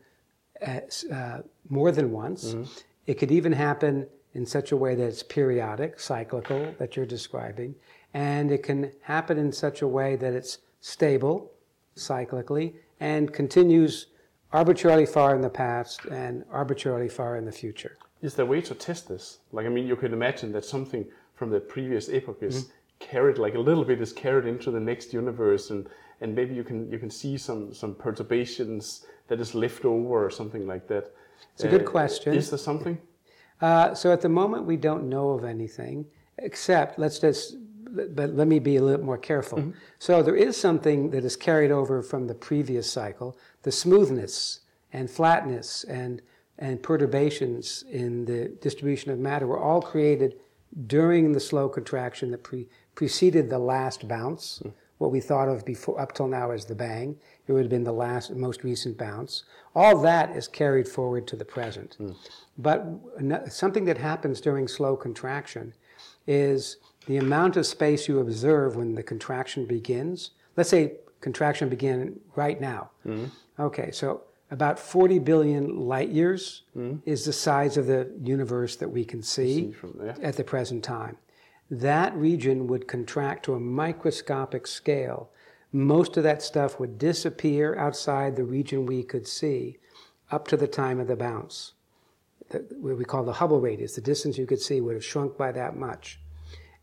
uh, 0.60 0.80
as, 0.86 1.04
uh, 1.04 1.42
more 1.68 1.90
than 1.90 2.12
once. 2.12 2.52
Mm-hmm. 2.52 2.64
It 3.06 3.14
could 3.14 3.30
even 3.30 3.52
happen 3.52 4.06
in 4.34 4.44
such 4.44 4.72
a 4.72 4.76
way 4.76 4.94
that 4.94 5.04
it's 5.04 5.22
periodic, 5.22 5.98
cyclical, 5.98 6.74
that 6.78 6.96
you're 6.96 7.06
describing, 7.06 7.74
and 8.12 8.50
it 8.50 8.62
can 8.62 8.90
happen 9.02 9.38
in 9.38 9.52
such 9.52 9.82
a 9.82 9.88
way 9.88 10.16
that 10.16 10.32
it's 10.32 10.58
stable, 10.80 11.52
cyclically, 11.96 12.74
and 13.00 13.32
continues 13.32 14.06
arbitrarily 14.52 15.06
far 15.06 15.34
in 15.34 15.40
the 15.40 15.50
past 15.50 16.04
and 16.06 16.44
arbitrarily 16.50 17.08
far 17.08 17.36
in 17.36 17.44
the 17.44 17.52
future. 17.52 17.96
Is 18.24 18.34
there 18.34 18.46
a 18.46 18.48
way 18.48 18.62
to 18.62 18.74
test 18.74 19.06
this? 19.06 19.38
Like, 19.52 19.66
I 19.66 19.68
mean, 19.68 19.86
you 19.86 19.96
can 19.96 20.14
imagine 20.14 20.50
that 20.52 20.64
something 20.64 21.04
from 21.34 21.50
the 21.50 21.60
previous 21.60 22.08
epoch 22.08 22.42
is 22.42 22.56
Mm-hmm. 22.56 23.10
carried, 23.10 23.38
like 23.38 23.54
a 23.54 23.64
little 23.70 23.84
bit 23.84 24.00
is 24.00 24.12
carried 24.12 24.46
into 24.46 24.70
the 24.70 24.80
next 24.80 25.12
universe, 25.12 25.64
and 25.72 25.82
and 26.20 26.34
maybe 26.34 26.54
you 26.54 26.64
can 26.64 26.90
you 26.92 26.98
can 26.98 27.10
see 27.10 27.36
some 27.36 27.74
some 27.74 27.92
perturbations 28.06 28.84
that 29.28 29.38
is 29.40 29.54
left 29.54 29.84
over 29.84 30.24
or 30.26 30.30
something 30.30 30.64
like 30.72 30.84
that. 30.92 31.04
It's 31.54 31.64
a 31.64 31.68
good 31.68 31.84
question. 31.84 32.34
Is 32.34 32.48
there 32.50 32.58
something? 32.70 32.96
Uh, 33.60 33.94
so 33.94 34.12
at 34.12 34.20
the 34.20 34.28
moment, 34.28 34.64
we 34.72 34.76
don't 34.88 35.04
know 35.14 35.30
of 35.36 35.44
anything, 35.44 36.06
except 36.38 36.98
let's 36.98 37.18
just, 37.18 37.56
but 38.16 38.28
let 38.40 38.48
me 38.48 38.58
be 38.58 38.76
a 38.76 38.82
little 38.82 39.04
more 39.04 39.18
careful. 39.18 39.58
So 39.98 40.22
there 40.22 40.36
is 40.48 40.56
something 40.56 41.10
that 41.10 41.24
is 41.24 41.36
carried 41.36 41.72
over 41.72 42.02
from 42.02 42.26
the 42.26 42.34
previous 42.34 42.86
cycle, 42.90 43.36
the 43.62 43.72
smoothness 43.72 44.60
and 44.92 45.10
flatness 45.10 45.84
and 45.84 46.22
and 46.58 46.82
perturbations 46.82 47.84
in 47.90 48.24
the 48.24 48.48
distribution 48.60 49.10
of 49.10 49.18
matter 49.18 49.46
were 49.46 49.58
all 49.58 49.82
created 49.82 50.36
during 50.86 51.32
the 51.32 51.40
slow 51.40 51.68
contraction 51.68 52.30
that 52.30 52.42
pre- 52.42 52.68
preceded 52.94 53.50
the 53.50 53.58
last 53.58 54.06
bounce. 54.08 54.58
Hmm. 54.62 54.70
what 54.98 55.10
we 55.10 55.20
thought 55.20 55.48
of 55.48 55.64
before 55.64 56.00
up 56.00 56.14
till 56.14 56.28
now 56.28 56.52
as 56.52 56.64
the 56.66 56.74
bang. 56.74 57.16
It 57.46 57.52
would 57.52 57.62
have 57.62 57.68
been 57.70 57.84
the 57.84 57.92
last, 57.92 58.30
most 58.30 58.62
recent 58.62 58.96
bounce. 58.96 59.42
All 59.74 60.00
that 60.02 60.34
is 60.36 60.46
carried 60.46 60.88
forward 60.88 61.26
to 61.26 61.36
the 61.36 61.44
present. 61.44 61.96
Hmm. 61.98 62.12
But 62.56 62.86
ano- 63.18 63.44
something 63.48 63.84
that 63.86 63.98
happens 63.98 64.40
during 64.40 64.68
slow 64.68 64.96
contraction 64.96 65.74
is 66.26 66.76
the 67.06 67.16
amount 67.16 67.56
of 67.56 67.66
space 67.66 68.08
you 68.08 68.20
observe 68.20 68.76
when 68.76 68.94
the 68.94 69.02
contraction 69.02 69.66
begins. 69.66 70.30
Let's 70.56 70.70
say 70.70 70.92
contraction 71.20 71.68
began 71.68 72.18
right 72.36 72.60
now. 72.60 72.90
Hmm. 73.02 73.24
Okay, 73.58 73.90
so 73.90 74.22
about 74.50 74.78
40 74.78 75.18
billion 75.20 75.80
light 75.80 76.10
years 76.10 76.62
is 77.04 77.24
the 77.24 77.32
size 77.32 77.76
of 77.76 77.86
the 77.86 78.10
universe 78.22 78.76
that 78.76 78.90
we 78.90 79.04
can 79.04 79.22
see 79.22 79.72
See 79.72 79.74
at 80.22 80.36
the 80.36 80.44
present 80.44 80.84
time. 80.84 81.16
That 81.70 82.14
region 82.14 82.66
would 82.66 82.86
contract 82.86 83.44
to 83.46 83.54
a 83.54 83.60
microscopic 83.60 84.66
scale. 84.66 85.30
Most 85.72 86.16
of 86.16 86.22
that 86.22 86.42
stuff 86.42 86.78
would 86.78 86.98
disappear 86.98 87.74
outside 87.76 88.36
the 88.36 88.44
region 88.44 88.86
we 88.86 89.02
could 89.02 89.26
see 89.26 89.78
up 90.30 90.46
to 90.48 90.56
the 90.56 90.68
time 90.68 91.00
of 91.00 91.08
the 91.08 91.16
bounce. 91.16 91.72
The, 92.50 92.58
what 92.78 92.98
we 92.98 93.04
call 93.04 93.24
the 93.24 93.32
Hubble 93.34 93.60
radius, 93.60 93.94
the 93.94 94.00
distance 94.00 94.36
you 94.36 94.46
could 94.46 94.60
see 94.60 94.80
would 94.80 94.94
have 94.94 95.04
shrunk 95.04 95.36
by 95.36 95.52
that 95.52 95.76
much. 95.76 96.20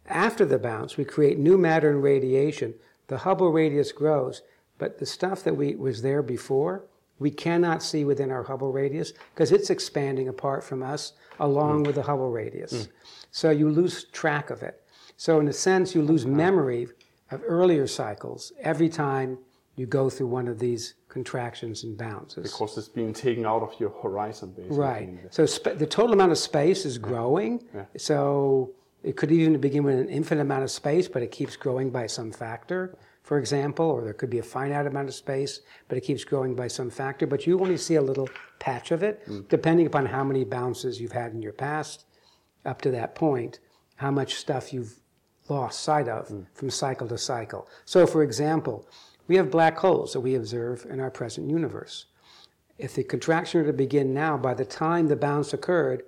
After 0.08 0.46
the 0.46 0.60
bounce, 0.60 0.98
we 0.98 1.06
create 1.06 1.38
new 1.38 1.58
matter 1.58 1.90
and 1.90 2.02
radiation. 2.02 2.74
The 3.08 3.20
Hubble 3.20 3.52
radius 3.52 3.92
grows, 3.92 4.42
but 4.78 4.98
the 4.98 5.06
stuff 5.06 5.44
that 5.44 5.56
we, 5.56 5.76
was 5.76 6.02
there 6.02 6.24
before, 6.24 6.84
we 7.22 7.30
cannot 7.30 7.84
see 7.84 8.04
within 8.04 8.32
our 8.32 8.42
Hubble 8.42 8.72
radius 8.72 9.14
because 9.36 9.52
it's 9.52 9.70
expanding 9.70 10.28
apart 10.28 10.64
from 10.64 10.82
us 10.82 11.14
along 11.40 11.84
mm. 11.84 11.86
with 11.86 11.96
the 11.96 12.02
Hubble 12.02 12.32
radius. 12.32 12.74
Mm. 12.74 12.88
So 13.30 13.52
you 13.52 13.70
lose 13.70 14.06
track 14.06 14.50
of 14.50 14.64
it. 14.64 14.82
So, 15.18 15.40
in 15.40 15.48
a 15.48 15.54
sense, 15.54 15.94
you 15.94 16.02
lose 16.02 16.26
memory 16.26 16.88
of 17.30 17.44
earlier 17.46 17.86
cycles 17.86 18.52
every 18.60 18.90
time 18.90 19.38
you 19.76 19.86
go 19.86 20.10
through 20.10 20.28
one 20.28 20.48
of 20.48 20.58
these 20.58 20.96
contractions 21.10 21.84
and 21.84 21.96
bounces. 21.96 22.52
Because 22.52 22.76
it's 22.76 22.90
being 22.90 23.14
taken 23.14 23.46
out 23.46 23.62
of 23.62 23.80
your 23.80 23.92
horizon, 24.02 24.52
basically. 24.58 24.78
Right. 24.78 25.10
So 25.30 25.46
sp- 25.46 25.78
the 25.78 25.86
total 25.86 26.14
amount 26.14 26.32
of 26.32 26.40
space 26.40 26.88
is 26.88 26.98
growing. 26.98 27.64
Yeah. 27.76 27.86
So 27.98 28.72
it 29.04 29.16
could 29.16 29.32
even 29.32 29.62
begin 29.62 29.84
with 29.84 30.00
an 30.00 30.10
infinite 30.10 30.42
amount 30.42 30.64
of 30.64 30.72
space, 30.72 31.08
but 31.08 31.22
it 31.22 31.30
keeps 31.32 31.56
growing 31.56 31.92
by 31.92 32.08
some 32.08 32.32
factor, 32.32 32.98
for 33.32 33.40
example, 33.40 33.86
or 33.86 34.04
there 34.04 34.12
could 34.12 34.30
be 34.30 34.40
a 34.40 34.44
finite 34.44 34.86
amount 34.86 35.08
of 35.08 35.16
space, 35.16 35.62
but 35.88 35.98
it 35.98 36.02
keeps 36.02 36.26
growing 36.26 36.54
by 36.54 36.68
some 36.68 36.90
factor. 36.90 37.26
But 37.26 37.48
you 37.48 37.58
only 37.62 37.78
see 37.78 37.96
a 37.96 38.02
little 38.02 38.28
patch 38.60 38.92
of 38.92 39.04
it, 39.04 39.26
mm. 39.26 39.48
depending 39.48 39.88
upon 39.88 40.06
how 40.06 40.22
many 40.26 40.44
bounces 40.44 41.00
you've 41.00 41.14
had 41.14 41.32
in 41.32 41.42
your 41.42 41.54
past 41.54 42.04
up 42.66 42.82
to 42.82 42.92
that 42.92 43.16
point, 43.16 43.60
how 43.96 44.12
much 44.12 44.36
stuff 44.36 44.74
you've 44.74 45.00
lost 45.48 45.80
sight 45.80 46.10
of 46.10 46.28
mm. 46.28 46.46
from 46.54 46.70
cycle 46.70 47.08
to 47.08 47.18
cycle. 47.18 47.70
So, 47.86 48.06
for 48.06 48.22
example, 48.22 48.86
we 49.30 49.38
have 49.38 49.50
black 49.50 49.78
holes 49.78 50.12
that 50.12 50.20
we 50.20 50.36
observe 50.36 50.86
in 50.90 51.00
our 51.00 51.10
present 51.10 51.50
universe. 51.50 52.08
If 52.78 52.96
the 52.96 53.06
contraction 53.06 53.62
were 53.62 53.68
to 53.68 53.72
begin 53.72 54.14
now, 54.14 54.36
by 54.36 54.56
the 54.56 54.66
time 54.66 55.08
the 55.08 55.16
bounce 55.16 55.54
occurred, 55.54 56.04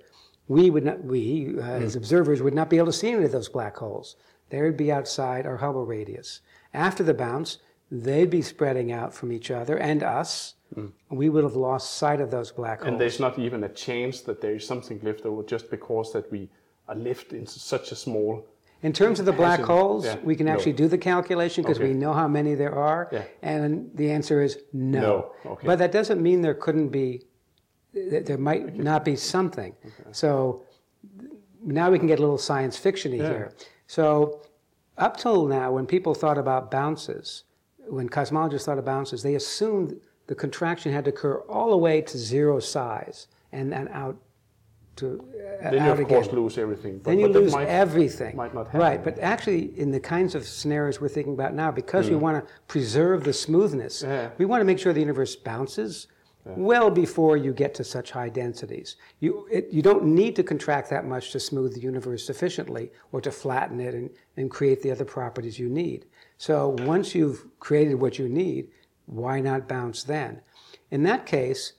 we 0.46 0.68
would 0.68 0.84
not, 0.84 1.02
we 1.02 1.54
uh, 1.56 1.62
as 1.62 1.94
mm. 1.94 1.96
observers 1.96 2.42
would 2.42 2.52
not 2.52 2.68
be 2.68 2.76
able 2.76 2.88
to 2.88 2.92
see 2.92 3.12
any 3.12 3.24
of 3.24 3.32
those 3.32 3.48
black 3.48 3.78
holes. 3.78 4.16
They 4.50 4.60
would 4.60 4.76
be 4.76 4.92
outside 4.92 5.46
our 5.46 5.56
Hubble 5.56 5.86
radius. 5.86 6.40
After 6.74 7.02
the 7.04 7.14
bounce, 7.14 7.58
they'd 7.90 8.28
be 8.28 8.42
spreading 8.42 8.90
out 8.92 9.14
from 9.14 9.32
each 9.32 9.50
other 9.50 9.78
and 9.78 10.02
us. 10.02 10.54
Hmm. 10.74 10.86
We 11.10 11.28
would 11.28 11.44
have 11.44 11.54
lost 11.54 11.94
sight 11.94 12.20
of 12.20 12.30
those 12.30 12.50
black 12.50 12.80
holes. 12.80 12.88
And 12.88 13.00
there's 13.00 13.20
not 13.20 13.38
even 13.38 13.62
a 13.64 13.68
chance 13.68 14.20
that 14.22 14.40
there 14.40 14.56
is 14.56 14.66
something 14.66 14.98
left 15.02 15.24
over 15.24 15.42
just 15.44 15.70
because 15.70 16.12
that 16.12 16.30
we 16.32 16.50
are 16.88 16.96
left 16.96 17.32
in 17.32 17.46
such 17.46 17.92
a 17.92 17.96
small. 17.96 18.44
In 18.82 18.92
terms 18.92 19.18
of 19.20 19.24
the 19.24 19.32
black 19.32 19.60
holes, 19.60 20.04
yeah, 20.04 20.16
we 20.22 20.34
can 20.36 20.46
no. 20.46 20.52
actually 20.52 20.74
do 20.74 20.88
the 20.88 20.98
calculation 20.98 21.62
because 21.62 21.78
Okay. 21.78 21.88
we 21.88 21.94
know 21.94 22.12
how 22.12 22.28
many 22.28 22.54
there 22.54 22.74
are, 22.74 23.08
Yeah. 23.12 23.24
and 23.40 23.90
the 23.94 24.10
answer 24.10 24.42
is 24.42 24.58
no. 24.72 25.00
No, 25.00 25.32
okay. 25.52 25.66
But 25.66 25.78
that 25.78 25.92
doesn't 25.92 26.20
mean 26.20 26.42
there 26.42 26.54
couldn't 26.54 26.88
be, 26.88 27.22
there 27.94 28.36
might 28.36 28.76
not 28.76 29.04
be 29.04 29.16
something. 29.16 29.74
So 30.12 30.64
now 31.64 31.90
we 31.90 31.98
can 31.98 32.08
get 32.08 32.18
a 32.18 32.22
little 32.22 32.36
science 32.36 32.78
fictiony 32.78 33.18
Yeah. 33.18 33.28
here. 33.28 33.52
So 33.86 34.42
up 34.98 35.16
till 35.16 35.46
now, 35.46 35.72
when 35.72 35.86
people 35.86 36.14
thought 36.14 36.38
about 36.38 36.70
bounces, 36.70 37.44
when 37.88 38.08
cosmologists 38.08 38.64
thought 38.64 38.78
of 38.78 38.84
bounces, 38.84 39.22
they 39.22 39.34
assumed 39.34 40.00
the 40.26 40.34
contraction 40.34 40.92
had 40.92 41.04
to 41.04 41.10
occur 41.10 41.36
all 41.48 41.70
the 41.70 41.76
way 41.76 42.00
to 42.00 42.16
zero 42.18 42.60
size 42.60 43.26
and 43.52 43.72
then 43.72 43.88
out 43.88 44.16
to 44.96 45.20
uh, 45.60 45.70
Then 45.70 45.74
you 45.74 45.80
out 45.80 45.90
of 45.94 45.98
again 46.00 46.08
course 46.22 46.32
lose 46.32 46.56
everything. 46.56 46.98
But, 46.98 47.04
then 47.10 47.18
you 47.18 47.26
lose 47.28 47.52
might- 47.52 47.66
everything. 47.66 48.36
might 48.36 48.54
not 48.54 48.66
happen. 48.66 48.80
right, 48.80 49.02
but 49.02 49.18
actually, 49.18 49.76
in 49.78 49.90
the 49.90 49.98
kinds 50.00 50.36
of 50.36 50.46
scenarios 50.46 51.00
we're 51.00 51.08
thinking 51.08 51.32
about 51.34 51.52
now, 51.52 51.72
because 51.72 52.06
Mm. 52.06 52.10
we 52.10 52.16
want 52.16 52.46
to 52.46 52.52
preserve 52.68 53.24
the 53.24 53.32
smoothness, 53.32 54.02
Yeah. 54.02 54.30
we 54.38 54.44
want 54.44 54.60
to 54.60 54.64
make 54.64 54.78
sure 54.78 54.92
the 54.92 55.00
universe 55.00 55.34
bounces 55.34 56.06
well 56.44 56.90
before 56.90 57.36
you 57.36 57.52
get 57.52 57.74
to 57.74 57.84
such 57.84 58.10
high 58.10 58.28
densities. 58.28 58.96
You, 59.20 59.46
it, 59.50 59.68
you 59.70 59.82
don't 59.82 60.04
need 60.04 60.36
to 60.36 60.42
contract 60.42 60.90
that 60.90 61.06
much 61.06 61.30
to 61.32 61.40
smooth 61.40 61.74
the 61.74 61.80
universe 61.80 62.24
sufficiently 62.24 62.92
or 63.12 63.20
to 63.22 63.30
flatten 63.30 63.80
it 63.80 63.94
and, 63.94 64.10
and 64.36 64.50
create 64.50 64.82
the 64.82 64.90
other 64.90 65.04
properties 65.04 65.58
you 65.58 65.68
need. 65.68 66.06
So 66.36 66.76
once 66.80 67.14
you've 67.14 67.46
created 67.60 67.94
what 67.94 68.18
you 68.18 68.28
need, 68.28 68.68
why 69.06 69.40
not 69.40 69.68
bounce 69.68 70.02
then? 70.02 70.40
In 70.90 71.02
that 71.04 71.26
case, 71.26 71.72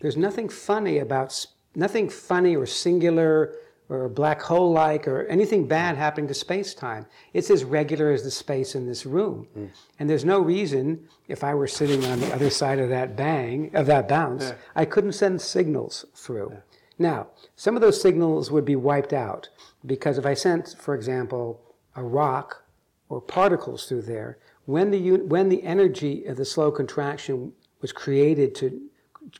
there's 0.00 0.16
nothing 0.16 0.48
funny 0.48 0.98
about 0.98 1.46
nothing 1.74 2.08
funny 2.08 2.56
or 2.56 2.66
singular 2.66 3.54
or 3.90 4.08
black 4.08 4.40
hole 4.40 4.70
like 4.70 5.08
or 5.08 5.26
anything 5.26 5.66
bad 5.66 5.96
happening 5.96 6.28
to 6.28 6.34
space 6.34 6.74
time. 6.74 7.04
It's 7.34 7.50
as 7.50 7.64
regular 7.64 8.12
as 8.12 8.22
the 8.22 8.30
space 8.30 8.76
in 8.76 8.86
this 8.86 9.04
room. 9.04 9.48
And 9.98 10.08
there's 10.08 10.24
no 10.24 10.38
reason 10.38 11.08
if 11.26 11.42
I 11.42 11.54
were 11.54 11.66
sitting 11.66 12.04
on 12.04 12.20
the 12.20 12.32
other 12.32 12.50
side 12.50 12.78
of 12.78 12.88
that 12.90 13.16
bang, 13.16 13.74
of 13.74 13.86
that 13.86 14.08
bounce, 14.08 14.52
I 14.76 14.84
couldn't 14.84 15.12
send 15.12 15.42
signals 15.42 16.06
through. 16.14 16.56
Now, 16.98 17.28
some 17.56 17.74
of 17.74 17.82
those 17.82 18.00
signals 18.00 18.50
would 18.50 18.64
be 18.64 18.76
wiped 18.76 19.12
out 19.12 19.48
because 19.84 20.18
if 20.18 20.24
I 20.24 20.34
sent, 20.34 20.76
for 20.78 20.94
example, 20.94 21.60
a 21.96 22.04
rock 22.04 22.62
or 23.08 23.20
particles 23.20 23.86
through 23.86 24.02
there, 24.02 24.38
when 24.66 24.92
the, 24.92 25.16
when 25.16 25.48
the 25.48 25.64
energy 25.64 26.24
of 26.26 26.36
the 26.36 26.44
slow 26.44 26.70
contraction 26.70 27.52
was 27.80 27.92
created 27.92 28.54
to 28.56 28.80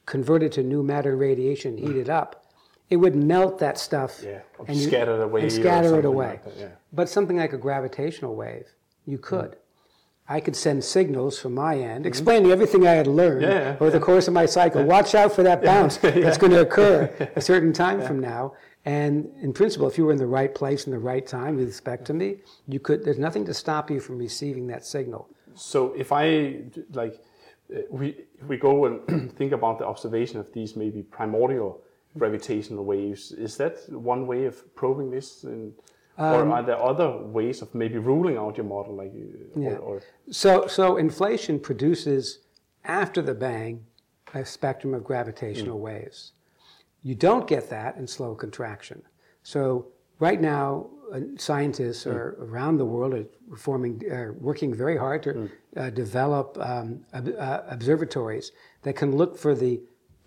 converted 0.07 0.53
to 0.53 0.63
new 0.63 0.83
matter 0.83 1.13
and 1.13 1.21
radiation, 1.21 1.77
heated 1.77 2.09
up, 2.09 2.40
it 2.91 2.97
would 2.97 3.15
melt 3.15 3.59
that 3.61 3.79
stuff 3.79 4.21
Yeah, 4.25 4.41
or 4.59 4.67
and 4.69 4.77
you- 4.77 4.89
scatter 4.89 5.15
it 5.15 5.23
away 5.23 5.43
and 5.43 5.53
scatter 5.53 5.99
it 5.99 6.05
away. 6.05 6.27
like 6.27 6.45
that, 6.45 6.57
yeah. 6.59 6.69
But 6.93 7.09
something 7.09 7.37
like 7.37 7.53
a 7.53 7.59
gravitational 7.59 8.35
wave, 8.35 8.67
you 9.07 9.19
could. 9.19 9.57
I 10.29 10.39
could 10.41 10.55
send 10.55 10.85
signals 10.85 11.39
from 11.41 11.55
my 11.55 11.77
end 11.77 12.07
explaining 12.07 12.53
everything 12.53 12.87
I 12.87 12.93
had 12.93 13.07
learned 13.09 13.43
Mm-hmm. 13.43 13.51
Yeah, 13.53 13.71
yeah, 13.71 13.77
over 13.81 13.91
the 13.91 13.99
course 14.01 14.29
of 14.29 14.35
my 14.35 14.47
cycle. 14.47 14.85
Watch 14.85 15.15
out 15.15 15.33
for 15.33 15.43
that 15.43 15.63
bounce 15.71 15.97
that's 15.97 16.39
going 16.39 16.53
to 16.53 16.61
occur 16.61 17.11
a 17.37 17.41
certain 17.41 17.73
time 17.73 18.01
from 18.01 18.21
now. 18.21 18.53
And 18.85 19.29
in 19.43 19.53
principle, 19.53 19.89
if 19.89 19.99
you 19.99 20.05
were 20.07 20.13
in 20.13 20.19
the 20.19 20.27
right 20.27 20.55
place 20.55 20.87
in 20.87 20.93
the 20.93 20.99
right 20.99 21.27
time 21.27 21.57
with 21.57 21.67
respect 21.67 22.05
to 22.07 22.15
me, 22.15 22.39
you 22.67 22.79
could. 22.81 23.05
There's 23.05 23.19
nothing 23.19 23.45
to 23.47 23.55
stop 23.55 23.91
you 23.91 24.01
from 24.01 24.19
receiving 24.19 24.69
that 24.69 24.87
signal. 24.87 25.29
So 25.55 25.93
if 25.95 26.13
I 26.13 26.63
like, 26.95 27.21
uh, 27.75 27.81
we 27.91 28.07
we 28.49 28.57
go 28.57 28.87
and 28.87 29.33
think 29.39 29.53
about 29.53 29.79
the 29.81 29.87
observation 29.87 30.39
of 30.41 30.51
these 30.53 30.77
maybe 30.77 31.03
primordial 31.03 31.83
gravitational 32.19 32.85
waves. 32.85 33.33
Is 33.33 33.57
that 33.57 33.79
one 33.91 34.27
way 34.27 34.47
of 34.47 34.75
probing 34.75 35.11
this, 35.11 35.45
and, 35.45 35.73
Um, 36.19 36.35
or 36.35 36.55
are 36.57 36.63
there 36.63 36.83
other 36.83 37.17
ways 37.17 37.63
of 37.63 37.75
maybe 37.75 37.99
ruling 37.99 38.37
out 38.37 38.57
your 38.57 38.67
model, 38.67 38.95
like, 38.97 39.13
uh, 39.57 39.61
or, 39.61 39.79
or 39.79 40.03
So, 40.31 40.67
so 40.67 40.97
inflation 40.97 41.59
produces 41.61 42.41
after 42.85 43.23
the 43.23 43.35
bang 43.35 43.87
a 44.35 44.45
spectrum 44.45 44.95
of 44.95 45.03
gravitational 45.05 45.81
waves. 45.81 46.33
You 47.03 47.15
don't 47.15 47.47
get 47.47 47.69
that 47.71 47.97
in 47.97 48.07
slow 48.07 48.35
contraction. 48.35 49.03
So 49.43 49.87
right 50.19 50.41
now, 50.41 50.87
uh, 51.13 51.21
scientists 51.39 52.07
are 52.07 52.37
around 52.39 52.77
the 52.77 52.85
world 52.85 53.15
are 53.15 53.57
forming, 53.57 54.05
are 54.11 54.33
working 54.39 54.73
very 54.75 54.97
hard 54.97 55.23
to 55.25 55.31
uh, 55.77 55.91
develop 55.91 56.57
um, 56.61 57.05
ob- 57.15 57.35
uh, 57.39 57.63
observatories 57.69 58.53
that 58.83 58.95
can 58.95 59.17
look 59.17 59.37
for 59.39 59.55
the 59.55 59.81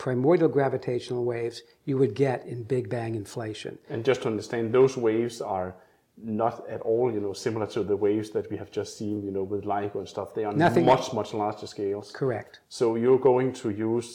primordial 0.07 0.49
gravitational 0.49 1.23
waves 1.23 1.61
you 1.85 1.97
would 1.97 2.13
get 2.13 2.45
in 2.45 2.61
Big 2.63 2.89
Bang 2.89 3.15
inflation. 3.15 3.77
and 3.89 4.03
just 4.03 4.21
to 4.23 4.27
understand, 4.27 4.73
those 4.73 4.97
waves 4.97 5.39
are 5.39 5.73
not 6.21 6.55
at 6.75 6.81
all, 6.81 7.07
you 7.15 7.21
know, 7.21 7.31
similar 7.31 7.65
to 7.75 7.81
the 7.91 7.95
waves 7.95 8.29
that 8.31 8.45
we 8.51 8.57
have 8.57 8.69
just 8.79 8.97
seen, 8.97 9.23
you 9.23 9.31
know, 9.31 9.43
with 9.43 9.63
LIGO 9.63 9.95
and 10.01 10.07
stuff. 10.15 10.29
They 10.35 10.43
are 10.43 10.51
Nothing- 10.67 10.85
much 10.93 11.05
much 11.19 11.33
larger 11.33 11.67
scales. 11.75 12.11
Correct. 12.11 12.59
So 12.79 12.85
you're 13.03 13.23
going 13.31 13.49
to 13.63 13.67
use, 13.91 14.09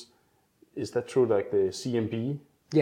is 0.83 0.91
that 0.95 1.09
true, 1.13 1.25
like 1.37 1.51
the 1.57 1.65
CMB? 1.81 2.15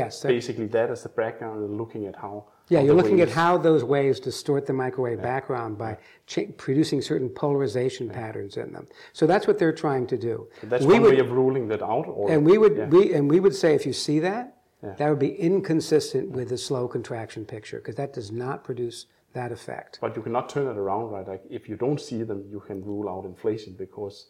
Yes. 0.01 0.13
that- 0.23 0.29
Basically, 0.39 0.67
that 0.77 0.91
as 0.91 1.01
the 1.05 1.13
background, 1.23 1.59
and 1.67 1.79
looking 1.83 2.03
at 2.11 2.17
how. 2.25 2.37
Yeah, 2.69 2.81
you're 2.81 2.95
looking 2.95 3.21
at 3.21 3.29
how 3.29 3.57
those 3.59 3.85
waves 3.85 4.19
distort 4.19 4.67
the 4.67 4.73
microwave 4.73 5.23
background 5.23 5.79
by 5.79 5.99
cha- 6.27 6.51
producing 6.57 7.01
certain 7.01 7.29
polarization 7.29 8.09
patterns 8.11 8.57
in 8.57 8.73
them. 8.73 8.89
So 9.13 9.27
that's 9.27 9.47
what 9.47 9.59
they're 9.59 9.73
trying 9.73 10.07
to 10.09 10.19
do. 10.19 10.49
That's 10.65 10.85
we 10.85 10.95
one 10.95 11.03
would, 11.03 11.15
way 11.15 11.21
of 11.21 11.31
ruling 11.31 11.69
that 11.69 11.83
out, 11.83 12.07
or 12.09 12.31
and 12.31 12.45
we 12.45 12.59
would 12.59 12.77
yeah. 12.77 12.87
we 12.87 13.15
and 13.15 13.31
we 13.31 13.39
would 13.39 13.55
say 13.55 13.75
if 13.75 13.87
you 13.87 13.93
see 13.93 14.19
that, 14.21 14.57
Yeah. 14.83 14.95
that 14.95 15.09
would 15.09 15.21
be 15.21 15.35
inconsistent 15.35 16.31
with 16.31 16.49
the 16.49 16.59
slow 16.59 16.89
contraction 16.89 17.45
picture 17.45 17.79
because 17.79 17.95
that 17.97 18.13
does 18.13 18.33
not 18.33 18.65
produce 18.65 19.07
that 19.33 19.53
effect. 19.53 19.99
But 20.01 20.17
you 20.17 20.23
cannot 20.23 20.49
turn 20.49 20.67
it 20.67 20.77
around, 20.77 21.11
right? 21.11 21.27
Like 21.29 21.45
if 21.49 21.69
you 21.69 21.77
don't 21.77 22.01
see 22.01 22.25
them, 22.25 22.45
you 22.51 22.59
can 22.59 22.85
rule 22.85 23.09
out 23.09 23.25
inflation 23.25 23.75
because 23.75 24.27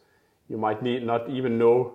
you 0.51 0.59
might 0.59 0.83
need 0.83 1.05
not 1.05 1.31
even 1.31 1.57
know 1.57 1.94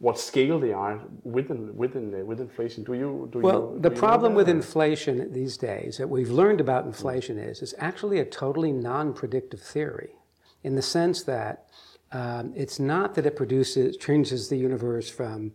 what 0.00 0.18
scale 0.18 0.60
they 0.60 0.72
are 0.72 1.00
within 1.24 1.74
within 1.76 2.26
with 2.26 2.40
inflation. 2.40 2.84
Do 2.84 2.94
you? 2.94 3.28
Do 3.32 3.40
well, 3.40 3.72
you, 3.74 3.80
the 3.80 3.90
do 3.90 3.96
problem 3.96 4.34
with 4.34 4.48
inflation 4.48 5.32
these 5.32 5.56
days 5.56 5.98
that 5.98 6.08
we've 6.08 6.30
learned 6.30 6.60
about 6.60 6.84
inflation 6.84 7.38
is 7.38 7.62
it's 7.62 7.74
actually 7.78 8.20
a 8.20 8.24
totally 8.24 8.72
non-predictive 8.72 9.60
theory, 9.60 10.14
in 10.62 10.76
the 10.76 10.82
sense 10.82 11.22
that 11.24 11.66
um, 12.12 12.52
it's 12.56 12.78
not 12.78 13.14
that 13.16 13.26
it 13.26 13.34
produces 13.36 13.96
changes 13.96 14.48
the 14.48 14.56
universe 14.56 15.10
from 15.10 15.52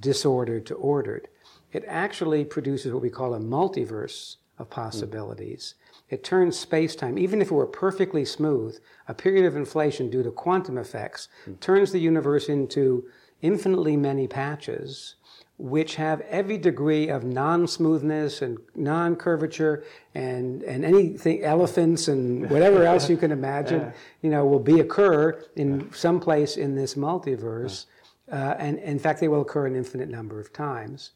disordered 0.00 0.66
to 0.66 0.74
ordered. 0.74 1.28
It 1.72 1.84
actually 1.86 2.44
produces 2.44 2.92
what 2.92 3.02
we 3.02 3.10
call 3.10 3.34
a 3.34 3.40
multiverse 3.40 4.36
of 4.58 4.70
possibilities. 4.70 5.74
It 6.08 6.24
turns 6.24 6.58
space-time, 6.58 7.18
even 7.18 7.42
if 7.42 7.50
it 7.50 7.54
were 7.54 7.66
perfectly 7.66 8.24
smooth, 8.24 8.78
a 9.06 9.14
period 9.14 9.44
of 9.44 9.56
inflation 9.56 10.08
due 10.08 10.22
to 10.22 10.30
quantum 10.30 10.78
effects 10.78 11.28
turns 11.60 11.92
the 11.92 12.00
universe 12.00 12.48
into 12.48 13.04
infinitely 13.42 13.96
many 13.96 14.26
patches 14.26 15.14
which 15.58 15.96
have 15.96 16.20
every 16.22 16.56
degree 16.56 17.08
of 17.08 17.24
non-smoothness 17.24 18.42
and 18.42 18.58
non-curvature 18.76 19.82
and, 20.14 20.62
and 20.62 20.84
anything, 20.84 21.42
elephants 21.42 22.06
and 22.06 22.48
whatever 22.48 22.84
else 22.84 23.10
you 23.10 23.16
can 23.16 23.32
imagine, 23.32 23.92
you 24.22 24.30
know, 24.30 24.46
will 24.46 24.60
be 24.60 24.78
occur 24.78 25.44
in 25.56 25.92
some 25.92 26.20
place 26.20 26.56
in 26.56 26.76
this 26.76 26.94
multiverse. 26.94 27.86
Uh, 28.30 28.54
and 28.58 28.78
in 28.78 29.00
fact, 29.00 29.18
they 29.18 29.26
will 29.26 29.40
occur 29.40 29.66
an 29.66 29.74
infinite 29.74 30.08
number 30.08 30.38
of 30.38 30.52
times. 30.52 31.10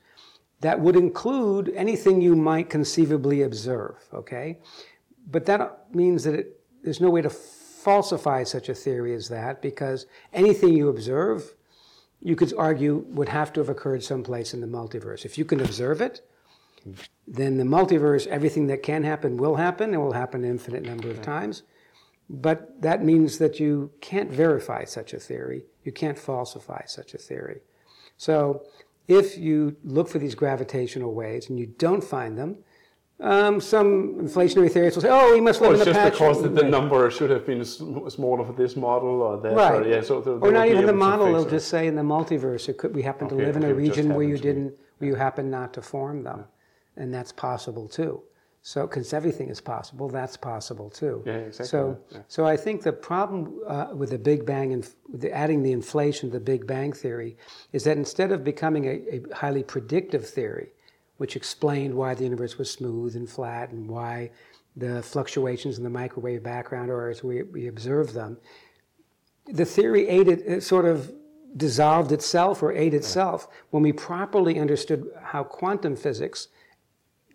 That 0.61 0.81
would 0.81 0.97
include 0.97 1.73
anything 1.77 2.21
you 2.21 2.35
might 2.35 2.69
conceivably 2.69 3.43
observe, 3.43 3.97
okay? 4.13 4.59
But 5.31 5.47
that 5.47 5.95
means 5.95 6.25
that 6.25 6.35
it, 6.35 6.61
there's 6.83 7.01
no 7.01 7.11
way 7.11 7.23
to 7.23 7.31
falsify 7.31 8.43
such 8.43 8.69
a 8.69 8.75
theory 8.75 9.15
as 9.15 9.29
that 9.29 9.63
because 9.63 10.07
anything 10.33 10.77
you 10.77 10.89
observe 10.89 11.55
you 12.23 12.37
could 12.37 12.53
argue 12.57 13.05
would 13.09 13.29
have 13.29 13.53
to 13.53 13.61
have 13.61 13.69
occurred 13.69 14.03
someplace 14.03 14.55
in 14.55 14.61
the 14.61 14.67
multiverse. 14.67 15.25
If 15.25 15.37
you 15.37 15.45
can 15.45 15.61
observe 15.61 16.01
it, 16.01 16.27
then 17.27 17.59
the 17.59 17.65
multiverse, 17.65 18.27
everything 18.27 18.67
that 18.69 18.83
can 18.83 19.03
happen 19.03 19.37
will 19.37 19.57
happen. 19.57 19.95
It 19.95 19.99
will 19.99 20.13
happen 20.13 20.45
an 20.45 20.51
infinite 20.51 20.85
number 20.85 21.11
of 21.11 21.23
times. 21.23 21.63
But 22.31 22.81
that 22.81 23.05
means 23.05 23.39
that 23.39 23.61
you 23.61 23.91
can't 24.01 24.31
verify 24.31 24.85
such 24.85 25.13
a 25.13 25.19
theory. 25.19 25.65
You 25.85 25.93
can't 25.93 26.19
falsify 26.19 26.87
such 26.87 27.15
a 27.15 27.19
theory. 27.19 27.61
So 28.17 28.65
if 29.09 29.37
you 29.37 29.77
look 29.85 30.09
for 30.09 30.19
these 30.19 30.35
gravitational 30.35 31.13
waves 31.13 31.51
and 31.51 31.59
you 31.59 31.67
don't 31.67 32.05
find 32.05 32.39
them, 32.39 32.59
um, 33.23 33.61
some 33.61 34.17
inflationary 34.17 34.71
theorists 34.71 34.97
will 34.97 35.03
say, 35.03 35.09
"Oh, 35.09 35.33
we 35.33 35.41
must 35.41 35.61
live 35.61 35.71
Well, 35.71 35.81
it's 35.81 35.89
in 35.89 35.97
a 35.97 36.11
just 36.11 36.13
because 36.13 36.43
the, 36.43 36.49
the 36.49 36.65
number 36.65 37.09
should 37.09 37.31
have 37.31 37.47
been 37.47 37.65
smaller 37.65 38.45
for 38.45 38.53
this 38.53 38.75
model 38.75 39.23
or 39.23 39.41
that. 39.41 39.55
Right. 39.55 39.83
Or, 39.83 39.89
yeah, 39.89 40.01
so 40.01 40.21
or 40.23 40.51
not 40.51 40.69
even 40.69 40.87
the 40.87 40.93
model. 40.93 41.33
They'll 41.33 41.49
just 41.49 41.69
say 41.69 41.87
in 41.87 41.95
the 41.95 42.03
multiverse, 42.03 42.69
it 42.69 42.79
could, 42.79 42.95
we 42.95 43.03
happen 43.03 43.29
to 43.29 43.37
live 43.37 43.57
in 43.57 43.63
a 43.63 43.69
okay, 43.69 43.75
region 43.75 44.15
where 44.15 44.25
you 44.25 44.35
happen 44.35 44.49
didn't, 44.49 44.75
where 44.99 45.11
you 45.11 45.15
happen 45.15 45.51
not 45.51 45.73
to 45.75 45.83
form 45.83 46.25
them, 46.25 46.47
and 46.97 47.15
that's 47.15 47.31
possible 47.31 47.87
too. 47.87 48.23
So, 48.65 48.87
because 48.87 49.13
everything 49.13 49.49
is 49.49 49.61
possible, 49.61 50.09
that's 50.09 50.37
possible 50.37 50.89
too. 50.89 51.23
Yeah, 51.27 51.33
exactly, 51.35 51.67
So, 51.67 51.99
yeah. 52.11 52.19
so 52.29 52.45
I 52.45 52.57
think 52.57 52.83
the 52.83 52.93
problem 52.93 53.61
uh, 53.67 53.89
with 53.93 54.11
the 54.11 54.19
Big 54.19 54.47
Bang 54.47 54.73
and 54.73 54.89
the, 55.13 55.33
adding 55.33 55.65
the 55.65 55.73
inflation 55.73 56.31
to 56.31 56.39
the 56.39 56.45
Big 56.45 56.65
Bang 56.65 56.93
theory 56.93 57.37
is 57.73 57.83
that 57.85 57.97
instead 57.97 58.31
of 58.31 58.45
becoming 58.45 58.85
a, 58.85 59.17
a 59.17 59.35
highly 59.35 59.65
predictive 59.65 60.29
theory, 60.29 60.73
which 61.23 61.37
explained 61.37 61.95
why 61.95 62.15
the 62.17 62.25
universe 62.25 62.59
was 62.59 62.69
smooth 62.69 63.15
and 63.15 63.31
flat 63.31 63.71
and 63.71 63.89
why 63.89 64.29
the 64.75 65.01
fluctuations 65.05 65.79
in 65.79 65.85
the 65.85 65.89
microwave 66.03 66.43
background 66.43 66.91
are 66.91 67.09
as 67.11 67.23
we, 67.23 67.45
we 67.45 67.69
observe 67.69 68.13
them, 68.13 68.37
the 69.47 69.65
theory 69.65 70.09
aided, 70.09 70.41
it 70.45 70.65
sort 70.65 70.85
of 70.85 71.13
dissolved 71.57 72.11
itself 72.11 72.61
or 72.61 72.73
ate 72.73 72.93
itself 72.93 73.47
when 73.71 73.85
we 73.85 73.93
properly 73.93 74.59
understood 74.59 75.09
how 75.23 75.45
quantum 75.45 75.95
physics 75.95 76.49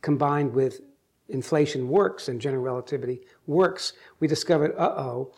combined 0.02 0.52
with 0.54 0.82
inflation 1.30 1.88
works 1.88 2.28
and 2.28 2.42
general 2.42 2.64
relativity 2.64 3.22
works, 3.46 3.94
we 4.20 4.28
discovered, 4.28 4.76
uh-oh, 4.78 5.32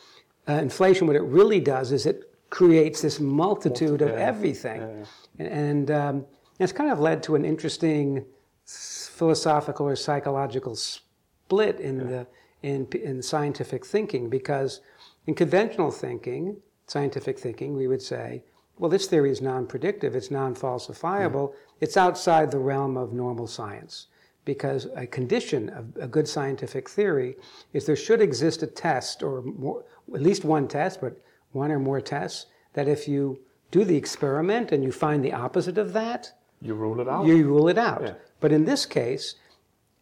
uh, 0.47 0.53
inflation, 0.53 1.05
what 1.05 1.15
it 1.15 1.21
really 1.21 1.59
does 1.59 1.91
is 1.91 2.07
it 2.07 2.33
creates 2.49 2.99
this 2.99 3.19
multitude 3.19 4.01
of 4.01 4.09
Yeah. 4.09 4.15
everything. 4.15 4.81
Yeah, 4.81 5.05
And, 5.37 5.47
and 5.47 5.91
um, 5.91 6.25
it's 6.57 6.73
kind 6.73 6.91
of 6.91 6.99
led 6.99 7.21
to 7.23 7.35
an 7.35 7.45
interesting 7.45 8.25
philosophical 8.73 9.87
or 9.87 9.95
psychological 9.95 10.75
split 10.75 11.79
in 11.79 11.97
the 11.97 12.27
in, 12.61 12.85
in 13.03 13.21
scientific 13.21 13.85
thinking 13.85 14.29
because 14.29 14.81
in 15.27 15.33
conventional 15.33 15.91
thinking, 15.91 16.57
scientific 16.87 17.39
thinking, 17.39 17.73
we 17.73 17.87
would 17.87 18.01
say, 18.01 18.43
well, 18.77 18.89
this 18.89 19.07
theory 19.07 19.31
is 19.31 19.41
non-predictive, 19.41 20.13
it's 20.15 20.29
non-falsifiable, 20.31 21.53
it's 21.79 21.95
outside 21.97 22.51
the 22.51 22.59
realm 22.59 22.97
of 22.97 23.13
normal 23.13 23.47
science. 23.47 24.07
Because 24.45 24.87
a 24.95 25.05
condition 25.05 25.69
of 25.69 25.95
a 26.01 26.07
good 26.07 26.27
scientific 26.27 26.89
theory 26.89 27.35
is 27.73 27.85
there 27.85 27.95
should 27.95 28.21
exist 28.21 28.63
a 28.63 28.67
test, 28.67 29.21
or 29.23 29.41
more, 29.41 29.83
at 30.13 30.21
least 30.21 30.43
one 30.43 30.67
test, 30.67 30.99
but 31.01 31.17
one 31.51 31.71
or 31.71 31.79
more 31.79 32.01
tests, 32.01 32.47
that 32.73 32.87
if 32.87 33.07
you 33.07 33.39
do 33.71 33.83
the 33.85 33.95
experiment 33.95 34.71
and 34.71 34.83
you 34.83 34.91
find 34.91 35.23
the 35.23 35.33
opposite 35.33 35.77
of 35.77 35.93
that, 35.93 36.31
You 36.61 36.73
rule 36.73 36.99
it 36.99 37.07
out. 37.07 37.25
you 37.25 37.45
rule 37.47 37.67
it 37.69 37.77
out. 37.77 38.01
Yeah. 38.01 38.13
But 38.39 38.51
in 38.51 38.65
this 38.65 38.85
case, 38.85 39.35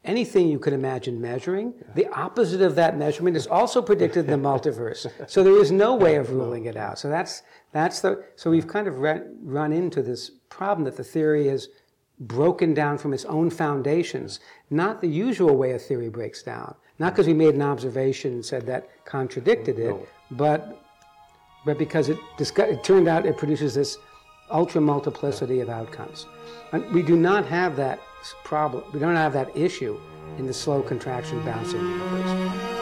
anything 0.03 0.47
you 0.47 0.59
could 0.59 0.73
imagine 0.73 1.19
measuring, 1.19 1.73
the 1.95 2.07
opposite 2.07 2.61
of 2.61 2.75
that 2.75 2.97
measurement 2.97 3.35
is 3.35 3.47
also 3.47 3.81
predicted 3.81 4.29
in 4.29 4.41
the 4.41 4.49
multiverse. 4.49 5.07
So 5.29 5.43
there 5.43 5.59
is 5.59 5.71
no 5.71 5.95
way 5.95 6.15
of 6.15 6.31
ruling 6.31 6.65
it 6.65 6.77
out. 6.77 6.99
So 6.99 7.09
that's 7.09 7.43
that's 7.71 8.01
the 8.01 8.23
so 8.35 8.49
we've 8.49 8.67
kind 8.67 8.87
of 8.87 8.99
run, 8.99 9.37
run 9.43 9.73
into 9.73 10.01
this 10.01 10.31
problem 10.49 10.85
that 10.85 10.97
the 10.97 11.03
theory 11.03 11.47
is 11.49 11.69
broken 12.19 12.73
down 12.73 12.97
from 12.97 13.13
its 13.13 13.25
own 13.25 13.49
foundations, 13.49 14.39
not 14.71 15.01
the 15.01 15.07
usual 15.07 15.55
way 15.55 15.71
a 15.73 15.79
theory 15.79 16.09
breaks 16.09 16.41
down. 16.41 16.73
Not 16.99 17.13
because 17.13 17.27
we 17.27 17.33
made 17.35 17.53
an 17.53 17.61
observation 17.61 18.33
and 18.33 18.43
said 18.45 18.65
that 18.65 18.89
contradicted 19.05 19.77
it, 19.77 19.89
No. 19.89 20.07
but 20.31 20.81
but 21.65 21.77
because 21.77 22.07
it, 22.09 22.17
disco- 22.37 22.63
it 22.63 22.83
turned 22.83 23.07
out 23.07 23.25
it 23.25 23.37
produces 23.37 23.75
this 23.75 23.97
ultra 24.51 24.81
multiplicity 24.81 25.59
of 25.59 25.69
outcomes. 25.69 26.25
And 26.71 26.89
we 26.91 27.01
do 27.01 27.15
not 27.15 27.45
have 27.45 27.75
that 27.77 27.99
problem, 28.43 28.83
we 28.93 28.99
don't 28.99 29.15
have 29.15 29.33
that 29.33 29.55
issue 29.55 29.99
in 30.37 30.45
the 30.45 30.53
slow 30.53 30.81
contraction 30.81 31.43
bouncing 31.43 31.81
universe. 31.81 32.76